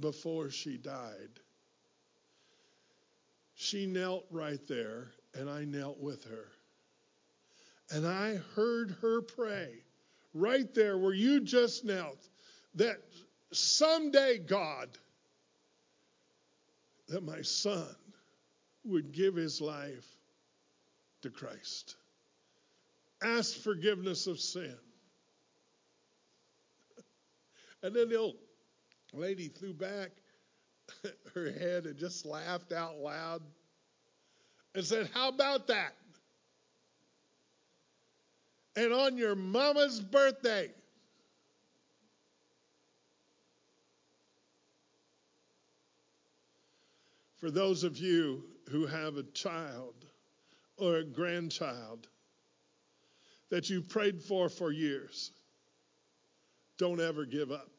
before 0.00 0.50
she 0.50 0.76
died, 0.78 1.40
she 3.54 3.86
knelt 3.86 4.26
right 4.30 4.66
there, 4.66 5.08
and 5.34 5.48
I 5.48 5.64
knelt 5.64 5.98
with 5.98 6.24
her. 6.24 6.48
And 7.90 8.06
I 8.06 8.36
heard 8.54 8.96
her 9.02 9.22
pray 9.22 9.84
right 10.32 10.72
there 10.74 10.98
where 10.98 11.14
you 11.14 11.40
just 11.40 11.84
knelt 11.84 12.28
that 12.74 12.96
someday, 13.52 14.38
God, 14.38 14.88
that 17.08 17.22
my 17.22 17.42
son 17.42 17.86
would 18.84 19.12
give 19.12 19.36
his 19.36 19.60
life 19.60 20.06
to 21.22 21.30
Christ. 21.30 21.96
Ask 23.22 23.56
forgiveness 23.56 24.26
of 24.26 24.40
sin. 24.40 24.76
And 27.82 27.94
then 27.94 28.08
the 28.08 28.16
old 28.16 28.36
lady 29.12 29.48
threw 29.48 29.74
back 29.74 30.10
her 31.34 31.50
head 31.50 31.86
and 31.86 31.98
just 31.98 32.26
laughed 32.26 32.72
out 32.72 32.98
loud 32.98 33.42
and 34.74 34.84
said, 34.84 35.08
How 35.14 35.28
about 35.28 35.66
that? 35.68 35.94
and 38.76 38.92
on 38.92 39.16
your 39.16 39.34
mama's 39.34 40.00
birthday. 40.00 40.70
For 47.36 47.50
those 47.50 47.84
of 47.84 47.98
you 47.98 48.44
who 48.70 48.86
have 48.86 49.16
a 49.16 49.22
child 49.22 49.94
or 50.78 50.96
a 50.96 51.04
grandchild 51.04 52.08
that 53.50 53.68
you've 53.68 53.88
prayed 53.88 54.22
for 54.22 54.48
for 54.48 54.72
years, 54.72 55.30
don't 56.78 57.00
ever 57.00 57.24
give 57.26 57.52
up. 57.52 57.73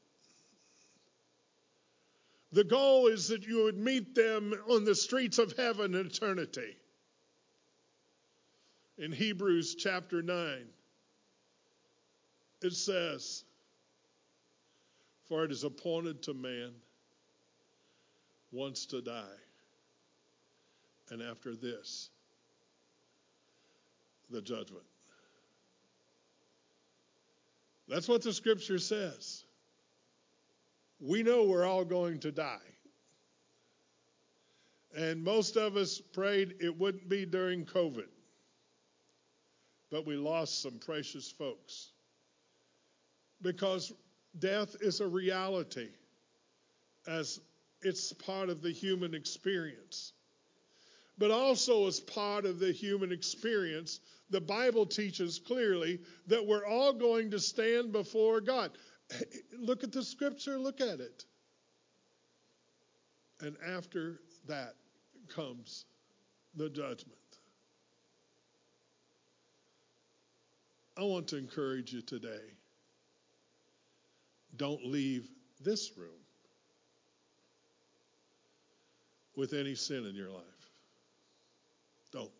The 2.55 2.63
goal 2.63 3.07
is 3.07 3.27
that 3.27 3.45
you 3.45 3.65
would 3.65 3.77
meet 3.77 4.15
them 4.15 4.53
on 4.69 4.85
the 4.85 4.95
streets 4.95 5.39
of 5.39 5.57
heaven 5.57 5.93
in 5.93 6.05
eternity. 6.05 6.77
In 8.97 9.11
Hebrews 9.11 9.75
chapter 9.75 10.21
9, 10.21 10.65
it 12.61 12.71
says, 12.71 13.43
For 15.27 15.43
it 15.43 15.51
is 15.51 15.65
appointed 15.65 16.23
to 16.23 16.33
man 16.33 16.71
once 18.53 18.85
to 18.85 19.01
die, 19.01 19.37
and 21.09 21.21
after 21.21 21.57
this, 21.57 22.09
the 24.29 24.41
judgment. 24.41 24.85
That's 27.89 28.07
what 28.07 28.21
the 28.21 28.31
scripture 28.31 28.79
says. 28.79 29.44
We 31.05 31.21
know 31.21 31.43
we're 31.43 31.65
all 31.65 31.85
going 31.85 32.19
to 32.21 32.31
die. 32.31 32.57
And 34.97 35.23
most 35.23 35.55
of 35.55 35.77
us 35.77 35.99
prayed 35.99 36.55
it 36.61 36.75
wouldn't 36.75 37.07
be 37.07 37.25
during 37.25 37.65
COVID. 37.65 38.07
But 39.91 40.07
we 40.07 40.15
lost 40.15 40.63
some 40.63 40.79
precious 40.79 41.29
folks 41.29 41.91
because 43.41 43.93
death 44.39 44.75
is 44.81 44.99
a 44.99 45.07
reality 45.07 45.89
as 47.07 47.39
it's 47.81 48.11
part 48.13 48.49
of 48.49 48.63
the 48.63 48.71
human 48.71 49.13
experience. 49.13 50.13
But 51.19 51.29
also, 51.29 51.87
as 51.87 51.99
part 51.99 52.45
of 52.45 52.59
the 52.59 52.71
human 52.71 53.11
experience, 53.11 53.99
the 54.31 54.41
Bible 54.41 54.87
teaches 54.87 55.39
clearly 55.39 56.01
that 56.27 56.45
we're 56.45 56.65
all 56.65 56.93
going 56.93 57.31
to 57.31 57.39
stand 57.39 57.91
before 57.91 58.41
God. 58.41 58.71
Look 59.57 59.83
at 59.83 59.91
the 59.91 60.03
scripture, 60.03 60.57
look 60.57 60.81
at 60.81 60.99
it. 60.99 61.25
And 63.41 63.55
after 63.65 64.21
that 64.47 64.75
comes 65.27 65.85
the 66.55 66.69
judgment. 66.69 67.17
I 70.97 71.03
want 71.03 71.27
to 71.29 71.37
encourage 71.37 71.91
you 71.91 72.01
today 72.01 72.53
don't 74.55 74.85
leave 74.85 75.27
this 75.59 75.91
room 75.97 76.09
with 79.35 79.53
any 79.53 79.75
sin 79.75 80.05
in 80.05 80.15
your 80.15 80.29
life. 80.29 80.43
Don't. 82.11 82.31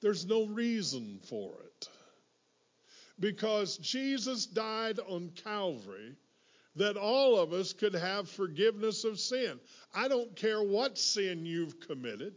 There's 0.00 0.26
no 0.26 0.46
reason 0.46 1.20
for 1.28 1.52
it. 1.64 1.88
Because 3.20 3.78
Jesus 3.78 4.46
died 4.46 4.98
on 5.08 5.30
Calvary 5.30 6.16
that 6.76 6.96
all 6.96 7.38
of 7.38 7.52
us 7.52 7.72
could 7.72 7.94
have 7.94 8.28
forgiveness 8.28 9.04
of 9.04 9.20
sin. 9.20 9.60
I 9.94 10.08
don't 10.08 10.34
care 10.34 10.62
what 10.62 10.98
sin 10.98 11.46
you've 11.46 11.78
committed. 11.80 12.34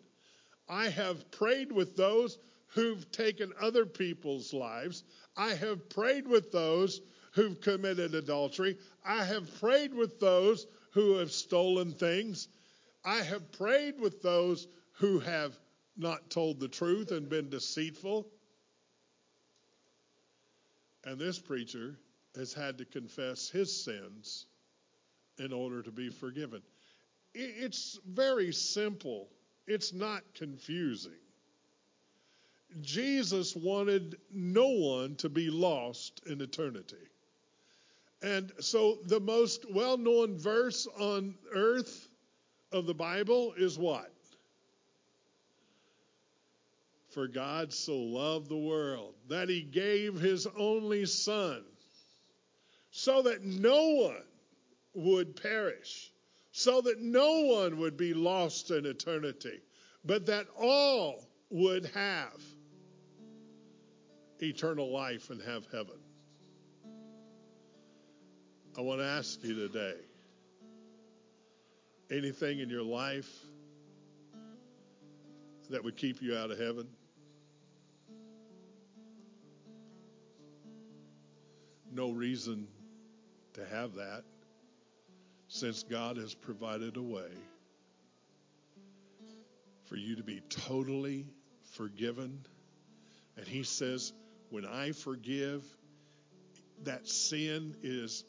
I 0.69 0.89
have 0.89 1.31
prayed 1.31 1.71
with 1.71 1.95
those 1.95 2.37
who've 2.67 3.09
taken 3.11 3.53
other 3.59 3.85
people's 3.85 4.53
lives. 4.53 5.03
I 5.35 5.55
have 5.55 5.89
prayed 5.89 6.27
with 6.27 6.51
those 6.51 7.01
who've 7.31 7.59
committed 7.61 8.13
adultery. 8.13 8.77
I 9.05 9.23
have 9.23 9.59
prayed 9.59 9.93
with 9.93 10.19
those 10.19 10.67
who 10.91 11.13
have 11.17 11.31
stolen 11.31 11.93
things. 11.93 12.47
I 13.03 13.23
have 13.23 13.51
prayed 13.51 13.99
with 13.99 14.21
those 14.21 14.67
who 14.93 15.19
have 15.19 15.57
not 15.95 16.29
told 16.29 16.59
the 16.59 16.67
truth 16.67 17.11
and 17.11 17.29
been 17.29 17.49
deceitful. 17.49 18.27
And 21.07 21.17
this 21.17 21.39
preacher 21.39 21.95
has 22.35 22.53
had 22.53 22.77
to 22.79 22.85
confess 22.85 23.49
his 23.49 23.73
sins 23.85 24.45
in 25.39 25.53
order 25.53 25.81
to 25.81 25.89
be 25.89 26.09
forgiven. 26.09 26.61
It's 27.33 27.97
very 28.05 28.51
simple, 28.51 29.29
it's 29.67 29.93
not 29.93 30.21
confusing. 30.33 31.13
Jesus 32.81 33.55
wanted 33.55 34.17
no 34.33 34.67
one 34.67 35.15
to 35.17 35.29
be 35.29 35.49
lost 35.49 36.19
in 36.25 36.41
eternity. 36.41 36.97
And 38.21 38.51
so 38.59 38.97
the 39.05 39.21
most 39.21 39.65
well 39.71 39.97
known 39.97 40.37
verse 40.37 40.87
on 40.99 41.35
earth 41.55 42.09
of 42.73 42.85
the 42.85 42.93
Bible 42.93 43.53
is 43.57 43.77
what? 43.77 44.11
For 47.17 47.27
God 47.27 47.73
so 47.73 47.97
loved 47.97 48.47
the 48.47 48.55
world 48.55 49.15
that 49.27 49.49
he 49.49 49.63
gave 49.63 50.19
his 50.19 50.45
only 50.55 51.07
Son, 51.07 51.63
so 52.91 53.23
that 53.23 53.43
no 53.43 53.89
one 53.89 54.23
would 54.93 55.35
perish, 55.35 56.11
so 56.51 56.79
that 56.81 57.01
no 57.01 57.39
one 57.39 57.79
would 57.79 57.97
be 57.97 58.13
lost 58.13 58.69
in 58.69 58.85
eternity, 58.85 59.63
but 60.05 60.27
that 60.27 60.45
all 60.59 61.27
would 61.49 61.87
have 61.87 62.39
eternal 64.39 64.93
life 64.93 65.31
and 65.31 65.41
have 65.41 65.65
heaven. 65.71 65.97
I 68.77 68.81
want 68.81 68.99
to 68.99 69.05
ask 69.05 69.43
you 69.43 69.55
today 69.55 69.95
anything 72.11 72.59
in 72.59 72.69
your 72.69 72.83
life 72.83 73.39
that 75.71 75.83
would 75.83 75.97
keep 75.97 76.21
you 76.21 76.37
out 76.37 76.51
of 76.51 76.59
heaven? 76.59 76.87
No 81.97 82.11
reason 82.11 82.67
to 83.53 83.65
have 83.65 83.95
that 83.95 84.23
since 85.47 85.81
God 85.81 86.17
has 86.17 86.35
provided 86.35 86.95
a 86.95 87.01
way 87.01 87.31
for 89.85 89.95
you 89.95 90.15
to 90.15 90.21
be 90.21 90.41
totally 90.47 91.25
forgiven. 91.71 92.45
And 93.35 93.47
He 93.47 93.63
says, 93.63 94.13
when 94.51 94.63
I 94.63 94.91
forgive, 94.91 95.63
that 96.83 97.07
sin 97.07 97.75
is 97.81 98.23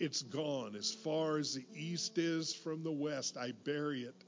it's 0.00 0.22
gone 0.22 0.74
as 0.74 0.92
far 0.92 1.38
as 1.38 1.54
the 1.54 1.64
east 1.76 2.18
is 2.18 2.52
from 2.52 2.82
the 2.82 2.92
west 2.92 3.36
i 3.38 3.52
bury 3.64 4.02
it 4.02 4.24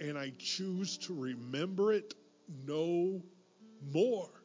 and 0.00 0.18
i 0.18 0.30
choose 0.38 0.98
to 0.98 1.14
remember 1.14 1.92
it 1.92 2.12
no 2.66 3.22
more 3.94 4.35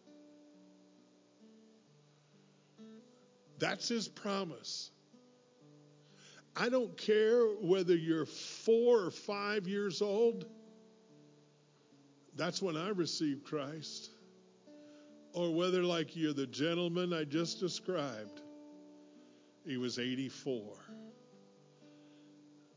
that's 3.61 3.87
his 3.87 4.09
promise 4.09 4.91
i 6.57 6.67
don't 6.67 6.97
care 6.97 7.45
whether 7.61 7.95
you're 7.95 8.25
four 8.25 9.05
or 9.05 9.11
five 9.11 9.67
years 9.67 10.01
old 10.01 10.45
that's 12.35 12.61
when 12.61 12.75
i 12.75 12.89
received 12.89 13.45
christ 13.45 14.09
or 15.33 15.53
whether, 15.53 15.83
like 15.83 16.15
you're 16.15 16.33
the 16.33 16.47
gentleman 16.47 17.13
I 17.13 17.23
just 17.23 17.59
described, 17.59 18.41
he 19.65 19.77
was 19.77 19.99
84. 19.99 20.61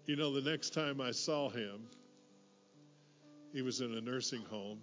You 0.06 0.16
know, 0.16 0.32
the 0.32 0.48
next 0.48 0.70
time 0.70 1.00
I 1.00 1.10
saw 1.10 1.48
him, 1.48 1.88
he 3.52 3.62
was 3.62 3.80
in 3.80 3.94
a 3.94 4.00
nursing 4.00 4.42
home. 4.42 4.78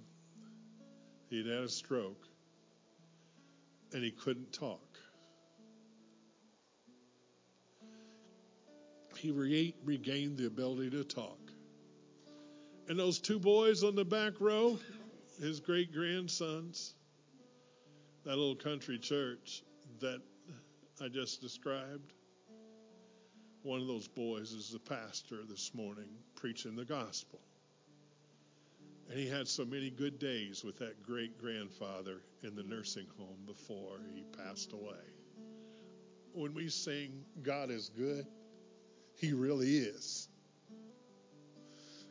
He'd 1.30 1.46
had 1.46 1.64
a 1.64 1.70
stroke, 1.70 2.28
and 3.94 4.04
he 4.04 4.12
couldn't 4.12 4.52
talk. 4.52 4.91
He 9.22 9.30
re- 9.30 9.76
regained 9.86 10.38
the 10.38 10.48
ability 10.48 10.90
to 10.90 11.04
talk. 11.04 11.38
And 12.88 12.98
those 12.98 13.20
two 13.20 13.38
boys 13.38 13.84
on 13.84 13.96
the 13.96 14.04
back 14.04 14.34
row, 14.42 14.80
his 15.40 15.60
great 15.60 15.94
grandsons, 15.94 16.96
that 18.24 18.36
little 18.36 18.56
country 18.56 18.98
church 18.98 19.62
that 20.00 20.22
I 21.00 21.08
just 21.08 21.40
described, 21.40 22.14
one 23.62 23.80
of 23.80 23.86
those 23.86 24.08
boys 24.08 24.54
is 24.54 24.72
the 24.72 24.80
pastor 24.80 25.44
this 25.48 25.72
morning 25.76 26.10
preaching 26.34 26.76
the 26.76 26.86
gospel. 26.86 27.40
And 29.08 29.20
he 29.20 29.28
had 29.28 29.48
so 29.48 29.66
many 29.66 29.92
good 29.92 30.18
days 30.18 30.64
with 30.64 30.80
that 30.80 31.04
great 31.04 31.40
grandfather 31.40 32.24
in 32.42 32.56
the 32.56 32.64
nursing 32.64 33.06
home 33.20 33.38
before 33.46 34.00
he 34.16 34.24
passed 34.44 34.74
away. 34.74 35.06
When 36.34 36.56
we 36.56 36.70
sing, 36.70 37.24
God 37.44 37.70
is 37.70 37.90
good, 37.96 38.26
He 39.22 39.34
really 39.34 39.78
is. 39.78 40.28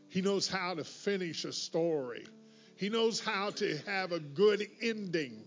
He 0.08 0.22
knows 0.22 0.46
how 0.46 0.74
to 0.74 0.84
finish 0.84 1.44
a 1.44 1.52
story, 1.52 2.24
He 2.76 2.88
knows 2.88 3.18
how 3.18 3.50
to 3.50 3.76
have 3.86 4.12
a 4.12 4.20
good 4.20 4.64
ending 4.80 5.42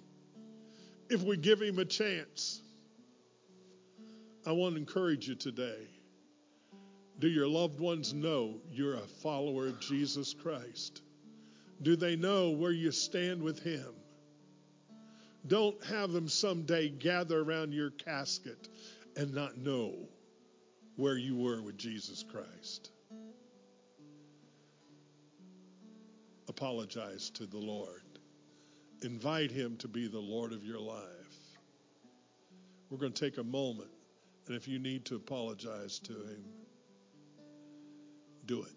if 1.10 1.24
we 1.24 1.38
give 1.38 1.62
him 1.62 1.80
a 1.80 1.86
chance. 1.86 2.62
I 4.46 4.52
want 4.52 4.76
to 4.76 4.80
encourage 4.80 5.30
you 5.30 5.36
today. 5.36 5.88
Do 7.20 7.30
your 7.30 7.48
loved 7.48 7.80
ones 7.80 8.14
know 8.14 8.56
you're 8.70 8.96
a 8.96 9.08
follower 9.22 9.68
of 9.68 9.80
Jesus 9.80 10.34
Christ? 10.34 11.02
Do 11.82 11.96
they 11.96 12.18
know 12.18 12.50
where 12.50 12.72
you 12.72 12.92
stand 12.92 13.42
with 13.42 13.64
him? 13.64 13.94
Don't 15.48 15.82
have 15.86 16.12
them 16.12 16.28
someday 16.28 16.90
gather 16.90 17.40
around 17.40 17.74
your 17.74 17.92
casket 17.92 18.68
and 19.16 19.34
not 19.34 19.58
know 19.58 19.94
where 20.96 21.18
you 21.18 21.36
were 21.36 21.62
with 21.62 21.78
Jesus 21.78 22.24
Christ. 22.24 22.92
Apologize 26.48 27.30
to 27.32 27.46
the 27.46 27.58
Lord. 27.58 28.02
Invite 29.02 29.52
him 29.52 29.76
to 29.78 29.88
be 29.88 30.08
the 30.08 30.20
Lord 30.20 30.54
of 30.54 30.64
your 30.64 30.80
life. 30.80 31.00
We're 32.90 33.00
going 33.00 33.14
to 33.14 33.20
take 33.26 33.38
a 33.38 33.44
moment, 33.44 33.90
and 34.48 34.56
if 34.56 34.68
you 34.68 34.78
need 34.78 35.06
to 35.06 35.16
apologize 35.16 36.00
to 36.00 36.14
him, 36.14 36.44
do 38.46 38.62
it. 38.62 38.70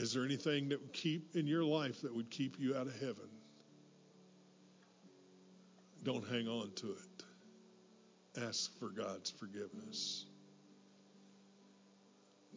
Is 0.00 0.14
there 0.14 0.24
anything 0.24 0.70
that 0.70 0.80
would 0.80 0.94
keep 0.94 1.36
in 1.36 1.46
your 1.46 1.64
life 1.64 2.00
that 2.00 2.14
would 2.14 2.30
keep 2.30 2.58
you 2.58 2.74
out 2.74 2.86
of 2.86 2.94
heaven? 2.94 3.28
Don't 6.02 6.26
hang 6.26 6.48
on 6.48 6.70
to 6.76 6.92
it. 6.92 8.42
Ask 8.42 8.78
for 8.78 8.88
God's 8.88 9.28
forgiveness. 9.28 10.24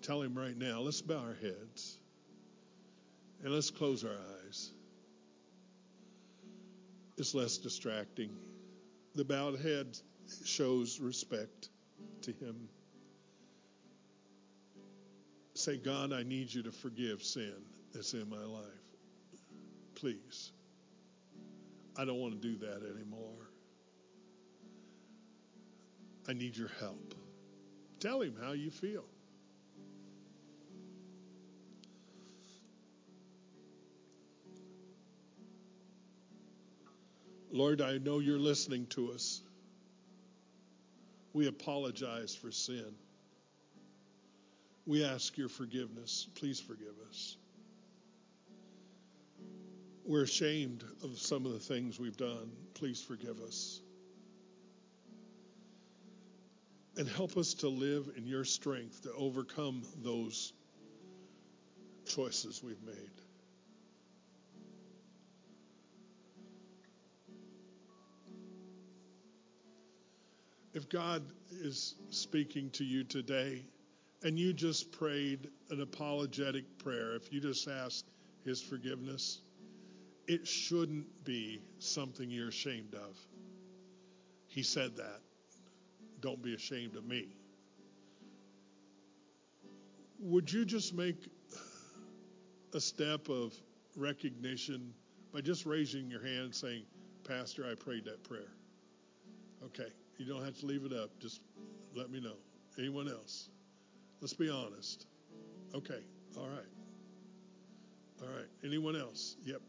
Tell 0.03 0.21
him 0.21 0.37
right 0.37 0.57
now, 0.57 0.81
let's 0.81 1.01
bow 1.01 1.17
our 1.17 1.35
heads 1.41 1.97
and 3.43 3.53
let's 3.53 3.71
close 3.71 4.03
our 4.03 4.11
eyes. 4.45 4.71
It's 7.17 7.33
less 7.33 7.57
distracting. 7.57 8.31
The 9.15 9.23
bowed 9.23 9.59
head 9.59 9.97
shows 10.45 10.99
respect 10.99 11.69
to 12.23 12.31
Him. 12.31 12.67
Say, 15.53 15.77
God, 15.77 16.11
I 16.11 16.23
need 16.23 16.53
you 16.53 16.63
to 16.63 16.71
forgive 16.71 17.23
sin 17.23 17.53
that's 17.93 18.13
in 18.13 18.29
my 18.29 18.43
life. 18.43 18.63
Please. 19.95 20.51
I 21.95 22.05
don't 22.05 22.19
want 22.19 22.41
to 22.41 22.47
do 22.47 22.57
that 22.65 22.81
anymore. 22.95 23.49
I 26.27 26.33
need 26.33 26.57
your 26.57 26.71
help. 26.79 27.13
Tell 27.99 28.21
him 28.21 28.35
how 28.41 28.53
you 28.53 28.71
feel. 28.71 29.05
Lord, 37.53 37.81
I 37.81 37.99
know 37.99 38.17
you're 38.17 38.39
listening 38.39 38.87
to 38.87 39.11
us. 39.11 39.43
We 41.33 41.47
apologize 41.47 42.33
for 42.35 42.51
sin. 42.51 42.95
We 44.87 45.05
ask 45.05 45.37
your 45.37 45.49
forgiveness. 45.49 46.27
Please 46.33 46.59
forgive 46.59 46.95
us. 47.07 47.37
We're 50.03 50.23
ashamed 50.23 50.83
of 51.03 51.19
some 51.19 51.45
of 51.45 51.53
the 51.53 51.59
things 51.59 51.99
we've 51.99 52.17
done. 52.17 52.51
Please 52.73 53.03
forgive 53.03 53.39
us. 53.39 53.79
And 56.97 57.07
help 57.07 57.37
us 57.37 57.53
to 57.55 57.69
live 57.69 58.09
in 58.17 58.25
your 58.25 58.45
strength 58.45 59.03
to 59.03 59.13
overcome 59.13 59.83
those 60.03 60.53
choices 62.07 62.63
we've 62.63 62.83
made. 62.83 63.22
If 70.73 70.89
God 70.89 71.23
is 71.51 71.95
speaking 72.09 72.71
to 72.71 72.83
you 72.83 73.03
today 73.03 73.63
and 74.23 74.39
you 74.39 74.53
just 74.53 74.91
prayed 74.91 75.49
an 75.69 75.81
apologetic 75.81 76.79
prayer, 76.79 77.15
if 77.15 77.31
you 77.31 77.39
just 77.39 77.67
ask 77.67 78.03
His 78.43 78.61
forgiveness, 78.61 79.41
it 80.27 80.47
shouldn't 80.47 81.23
be 81.23 81.61
something 81.79 82.29
you're 82.29 82.47
ashamed 82.47 82.95
of. 82.95 83.17
He 84.47 84.63
said 84.63 84.97
that. 84.97 85.19
Don't 86.21 86.41
be 86.41 86.55
ashamed 86.55 86.95
of 86.95 87.05
me. 87.05 87.27
Would 90.19 90.51
you 90.51 90.63
just 90.63 90.93
make 90.93 91.17
a 92.73 92.79
step 92.79 93.29
of 93.29 93.53
recognition 93.95 94.93
by 95.33 95.41
just 95.41 95.65
raising 95.65 96.09
your 96.09 96.23
hand 96.25 96.55
saying, 96.55 96.83
Pastor, 97.27 97.65
I 97.69 97.75
prayed 97.75 98.05
that 98.05 98.23
prayer? 98.23 98.53
Okay. 99.65 99.89
You 100.17 100.25
don't 100.25 100.43
have 100.43 100.57
to 100.59 100.65
leave 100.65 100.85
it 100.85 100.93
up. 100.93 101.09
Just 101.19 101.41
let 101.95 102.09
me 102.09 102.19
know. 102.19 102.35
Anyone 102.77 103.07
else? 103.07 103.49
Let's 104.21 104.33
be 104.33 104.49
honest. 104.49 105.05
Okay. 105.73 105.99
All 106.37 106.47
right. 106.47 106.73
All 108.21 108.29
right. 108.29 108.47
Anyone 108.63 108.95
else? 108.95 109.35
Yep. 109.45 109.61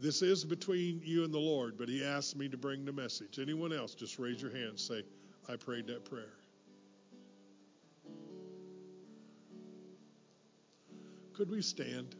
This 0.00 0.22
is 0.22 0.44
between 0.44 1.02
you 1.04 1.24
and 1.24 1.34
the 1.34 1.38
Lord, 1.38 1.76
but 1.76 1.88
he 1.88 2.02
asked 2.02 2.34
me 2.36 2.48
to 2.48 2.56
bring 2.56 2.86
the 2.86 2.92
message. 2.92 3.38
Anyone 3.38 3.72
else? 3.72 3.94
Just 3.94 4.18
raise 4.18 4.40
your 4.40 4.50
hand. 4.50 4.80
Say, 4.80 5.02
I 5.46 5.56
prayed 5.56 5.88
that 5.88 6.06
prayer. 6.06 6.32
Could 11.34 11.50
we 11.50 11.60
stand? 11.60 12.14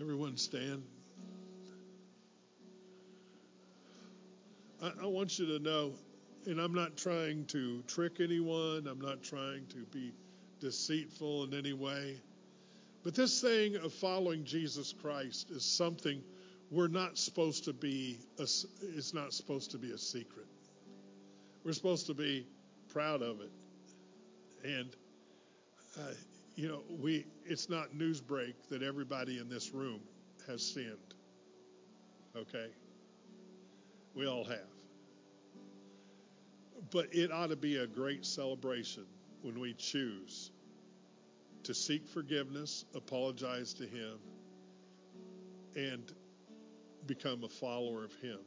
Everyone 0.00 0.36
stand. 0.36 0.84
I, 4.84 4.92
I 5.04 5.06
want 5.06 5.38
you 5.38 5.46
to 5.46 5.58
know, 5.58 5.92
and 6.46 6.60
I'm 6.60 6.74
not 6.74 6.96
trying 6.96 7.46
to 7.46 7.82
trick 7.86 8.20
anyone, 8.20 8.86
I'm 8.86 9.00
not 9.00 9.22
trying 9.22 9.66
to 9.68 9.78
be 9.90 10.12
deceitful 10.60 11.44
in 11.44 11.54
any 11.54 11.72
way. 11.72 12.20
But 13.02 13.14
this 13.14 13.40
thing 13.40 13.76
of 13.76 13.92
following 13.94 14.44
Jesus 14.44 14.92
Christ 14.92 15.50
is 15.50 15.64
something 15.64 16.22
we're 16.70 16.88
not 16.88 17.16
supposed 17.16 17.64
to 17.64 17.72
be, 17.72 18.18
a, 18.38 18.42
it's 18.42 19.14
not 19.14 19.32
supposed 19.32 19.70
to 19.70 19.78
be 19.78 19.92
a 19.92 19.98
secret. 19.98 20.46
We're 21.64 21.72
supposed 21.72 22.06
to 22.08 22.14
be 22.14 22.46
proud 22.92 23.22
of 23.22 23.40
it. 23.40 23.52
And, 24.64 24.90
uh, 25.98 26.12
you 26.56 26.68
know, 26.68 26.82
we, 27.00 27.26
it's 27.46 27.70
not 27.70 27.94
newsbreak 27.94 28.54
that 28.68 28.82
everybody 28.82 29.38
in 29.38 29.48
this 29.48 29.72
room 29.72 30.00
has 30.46 30.62
sinned. 30.62 31.14
Okay? 32.36 32.68
We 34.14 34.26
all 34.26 34.44
have. 34.44 34.73
But 36.90 37.14
it 37.14 37.32
ought 37.32 37.48
to 37.48 37.56
be 37.56 37.76
a 37.78 37.86
great 37.86 38.24
celebration 38.24 39.04
when 39.42 39.58
we 39.58 39.74
choose 39.74 40.50
to 41.64 41.74
seek 41.74 42.06
forgiveness, 42.06 42.84
apologize 42.94 43.72
to 43.74 43.86
Him, 43.86 44.18
and 45.74 46.12
become 47.06 47.44
a 47.44 47.48
follower 47.48 48.04
of 48.04 48.14
Him. 48.16 48.38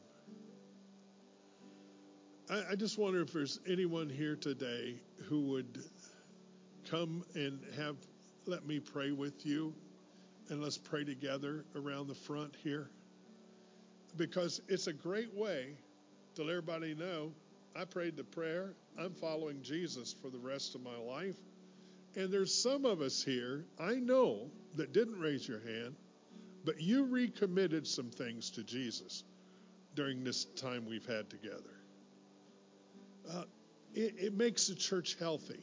I, 2.49 2.71
I 2.71 2.75
just 2.75 2.97
wonder 2.97 3.21
if 3.21 3.33
there's 3.33 3.59
anyone 3.67 4.09
here 4.09 4.35
today 4.35 4.95
who 5.25 5.41
would 5.51 5.83
come 6.89 7.23
and 7.35 7.59
have 7.77 7.97
let 8.45 8.65
me 8.65 8.79
pray 8.79 9.11
with 9.11 9.45
you 9.45 9.73
and 10.49 10.61
let's 10.61 10.77
pray 10.77 11.03
together 11.03 11.65
around 11.75 12.07
the 12.07 12.15
front 12.15 12.55
here 12.63 12.89
because 14.15 14.61
it's 14.69 14.87
a 14.87 14.93
great 14.93 15.33
way 15.35 15.75
to 16.35 16.43
let 16.43 16.51
everybody 16.51 16.95
know 16.95 17.33
I 17.77 17.85
prayed 17.85 18.17
the 18.17 18.23
prayer. 18.23 18.73
I'm 18.97 19.13
following 19.13 19.61
Jesus 19.61 20.13
for 20.21 20.29
the 20.29 20.39
rest 20.39 20.75
of 20.75 20.81
my 20.81 20.97
life. 20.97 21.35
And 22.15 22.31
there's 22.31 22.53
some 22.53 22.85
of 22.85 23.01
us 23.01 23.23
here, 23.23 23.65
I 23.79 23.95
know, 23.95 24.49
that 24.75 24.93
didn't 24.93 25.19
raise 25.19 25.47
your 25.47 25.59
hand, 25.59 25.95
but 26.65 26.81
you 26.81 27.05
recommitted 27.05 27.85
some 27.85 28.09
things 28.09 28.49
to 28.51 28.63
Jesus 28.63 29.23
during 29.95 30.23
this 30.23 30.45
time 30.45 30.85
we've 30.87 31.05
had 31.05 31.29
together. 31.29 31.81
Uh, 33.31 33.43
it, 33.93 34.15
it 34.17 34.33
makes 34.33 34.67
the 34.67 34.75
church 34.75 35.15
healthy 35.19 35.61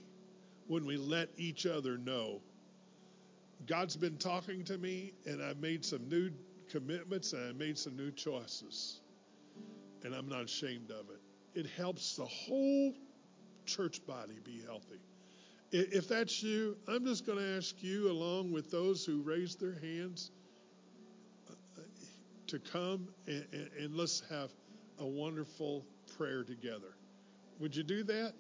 when 0.67 0.87
we 0.87 0.97
let 0.97 1.29
each 1.37 1.67
other 1.67 1.99
know 1.99 2.41
God's 3.67 3.97
been 3.97 4.19
talking 4.19 4.63
to 4.65 4.77
me, 4.77 5.15
and 5.27 5.43
I've 5.43 5.59
made 5.59 5.85
some 5.85 6.09
new 6.09 6.31
commitments 6.71 7.33
and 7.33 7.49
I 7.49 7.53
made 7.53 7.79
some 7.79 7.97
new 7.97 8.11
choices. 8.11 9.01
And 10.03 10.15
I'm 10.15 10.29
not 10.29 10.45
ashamed 10.45 10.91
of 10.91 11.09
it. 11.09 11.21
It 11.55 11.67
helps 11.77 12.17
the 12.17 12.25
whole 12.25 12.95
church 13.67 14.05
body 14.07 14.39
be 14.45 14.63
healthy. 14.67 15.01
If 15.73 16.09
that's 16.09 16.43
you, 16.43 16.77
I'm 16.87 17.05
just 17.05 17.27
going 17.27 17.39
to 17.39 17.57
ask 17.57 17.83
you, 17.83 18.11
along 18.11 18.53
with 18.53 18.71
those 18.71 19.05
who 19.05 19.23
raised 19.23 19.61
their 19.61 19.75
hands, 19.81 20.31
to 22.47 22.59
come 22.59 23.09
and, 23.27 23.45
and, 23.53 23.71
and 23.79 23.95
let's 23.97 24.23
have 24.31 24.51
a 24.99 25.07
wonderful 25.07 25.85
prayer 26.17 26.45
together. 26.45 26.95
Would 27.59 27.75
you 27.75 27.83
do 27.83 28.05
that? 28.05 28.35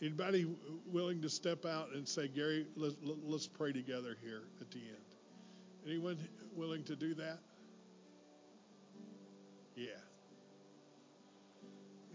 Anybody 0.00 0.46
willing 0.86 1.22
to 1.22 1.28
step 1.28 1.64
out 1.64 1.88
and 1.94 2.06
say, 2.06 2.28
Gary, 2.28 2.66
let, 2.76 2.92
us 3.34 3.46
pray 3.46 3.72
together 3.72 4.16
here 4.22 4.42
at 4.60 4.70
the 4.70 4.78
end? 4.78 5.08
Anyone 5.86 6.18
willing 6.54 6.84
to 6.84 6.94
do 6.94 7.14
that? 7.14 7.38
Yeah. 9.74 9.86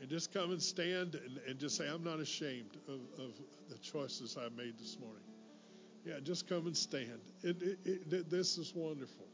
And 0.03 0.11
just 0.11 0.33
come 0.33 0.51
and 0.51 0.61
stand 0.61 1.15
and, 1.15 1.39
and 1.47 1.57
just 1.57 1.77
say, 1.77 1.87
I'm 1.87 2.03
not 2.03 2.19
ashamed 2.19 2.75
of, 2.89 2.99
of, 3.17 3.31
the 3.69 3.77
choices 3.77 4.37
I 4.37 4.49
made 4.49 4.77
this 4.77 4.97
morning. 4.99 5.23
Yeah, 6.05 6.15
just 6.21 6.45
come 6.45 6.67
and 6.67 6.75
stand. 6.75 7.21
It, 7.41 7.61
it, 7.85 8.01
it, 8.11 8.29
this 8.29 8.57
is 8.57 8.73
wonderful. 8.75 9.25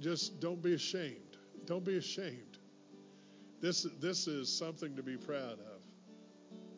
Just 0.00 0.40
don't 0.40 0.62
be 0.62 0.72
ashamed. 0.72 1.36
Don't 1.66 1.84
be 1.84 1.98
ashamed. 1.98 2.56
This, 3.60 3.86
this 4.00 4.26
is 4.26 4.50
something 4.50 4.96
to 4.96 5.02
be 5.02 5.18
proud 5.18 5.58
of. 5.58 5.82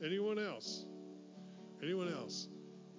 Anyone 0.04 0.40
else? 0.40 0.84
Anyone 1.80 2.12
else? 2.12 2.48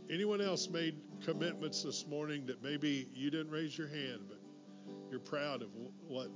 Anyone 0.09 0.39
else 0.39 0.69
made 0.69 0.95
commitments 1.25 1.83
this 1.83 2.07
morning 2.07 2.45
that 2.45 2.63
maybe 2.63 3.09
you 3.13 3.29
didn't 3.29 3.51
raise 3.51 3.77
your 3.77 3.89
hand, 3.89 4.21
but 4.29 4.39
you're 5.11 5.19
proud 5.19 5.61
of 5.61 5.67
what 6.07 6.29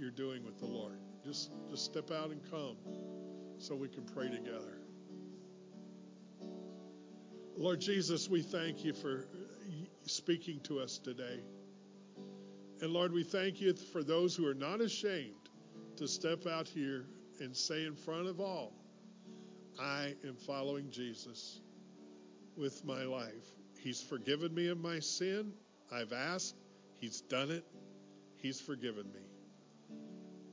you're 0.00 0.10
doing 0.10 0.44
with 0.44 0.58
the 0.58 0.66
Lord? 0.66 0.98
Just, 1.24 1.50
just 1.70 1.84
step 1.84 2.10
out 2.10 2.30
and 2.30 2.40
come 2.50 2.76
so 3.58 3.74
we 3.74 3.88
can 3.88 4.04
pray 4.04 4.28
together. 4.28 4.78
Lord 7.56 7.80
Jesus, 7.80 8.28
we 8.28 8.42
thank 8.42 8.84
you 8.84 8.94
for 8.94 9.26
speaking 10.06 10.60
to 10.60 10.80
us 10.80 10.98
today. 10.98 11.40
And 12.80 12.90
Lord, 12.90 13.12
we 13.12 13.22
thank 13.22 13.60
you 13.60 13.74
for 13.74 14.02
those 14.02 14.34
who 14.34 14.46
are 14.46 14.54
not 14.54 14.80
ashamed 14.80 15.34
to 15.96 16.08
step 16.08 16.46
out 16.46 16.66
here 16.66 17.04
and 17.40 17.54
say 17.54 17.84
in 17.84 17.94
front 17.94 18.26
of 18.26 18.40
all, 18.40 18.72
I 19.78 20.14
am 20.26 20.36
following 20.36 20.90
Jesus 20.90 21.60
with 22.56 22.84
my 22.84 23.02
life. 23.04 23.54
He's 23.78 24.02
forgiven 24.02 24.54
me 24.54 24.68
of 24.68 24.78
my 24.78 24.98
sin. 24.98 25.52
I've 25.92 26.12
asked. 26.12 26.56
He's 26.96 27.20
done 27.20 27.50
it. 27.50 27.64
He's 28.36 28.60
forgiven 28.60 29.04
me. 29.12 29.29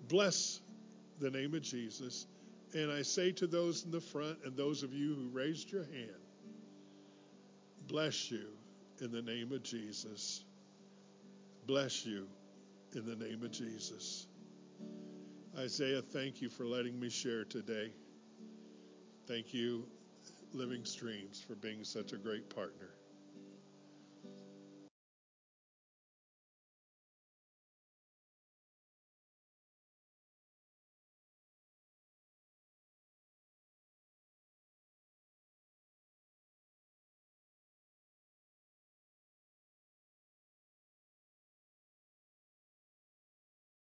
Bless 0.08 0.62
the 1.20 1.30
name 1.30 1.54
of 1.54 1.62
Jesus. 1.62 2.28
And 2.74 2.92
I 2.92 3.02
say 3.02 3.32
to 3.34 3.48
those 3.48 3.84
in 3.84 3.92
the 3.92 4.02
front 4.02 4.40
and 4.46 4.56
those 4.56 4.84
of 4.84 4.94
you 4.94 5.16
who 5.16 5.30
raised 5.30 5.72
your 5.72 5.84
hand, 5.84 6.22
bless 7.88 8.30
you 8.30 8.48
in 9.02 9.12
the 9.12 9.22
name 9.22 9.52
of 9.52 9.64
Jesus. 9.64 10.44
Bless 11.66 12.06
you 12.06 12.28
in 12.96 13.06
the 13.06 13.16
name 13.16 13.44
of 13.44 13.52
Jesus. 13.52 14.28
Isaiah, 15.58 16.02
thank 16.02 16.42
you 16.42 16.50
for 16.50 16.66
letting 16.66 17.00
me 17.00 17.10
share 17.10 17.44
today. 17.44 17.92
Thank 19.28 19.54
you, 19.54 19.86
Living 20.54 20.86
Streams, 20.86 21.44
for 21.46 21.56
being 21.56 21.84
such 21.84 22.14
a 22.14 22.18
great 22.18 22.54
partner. 22.54 22.97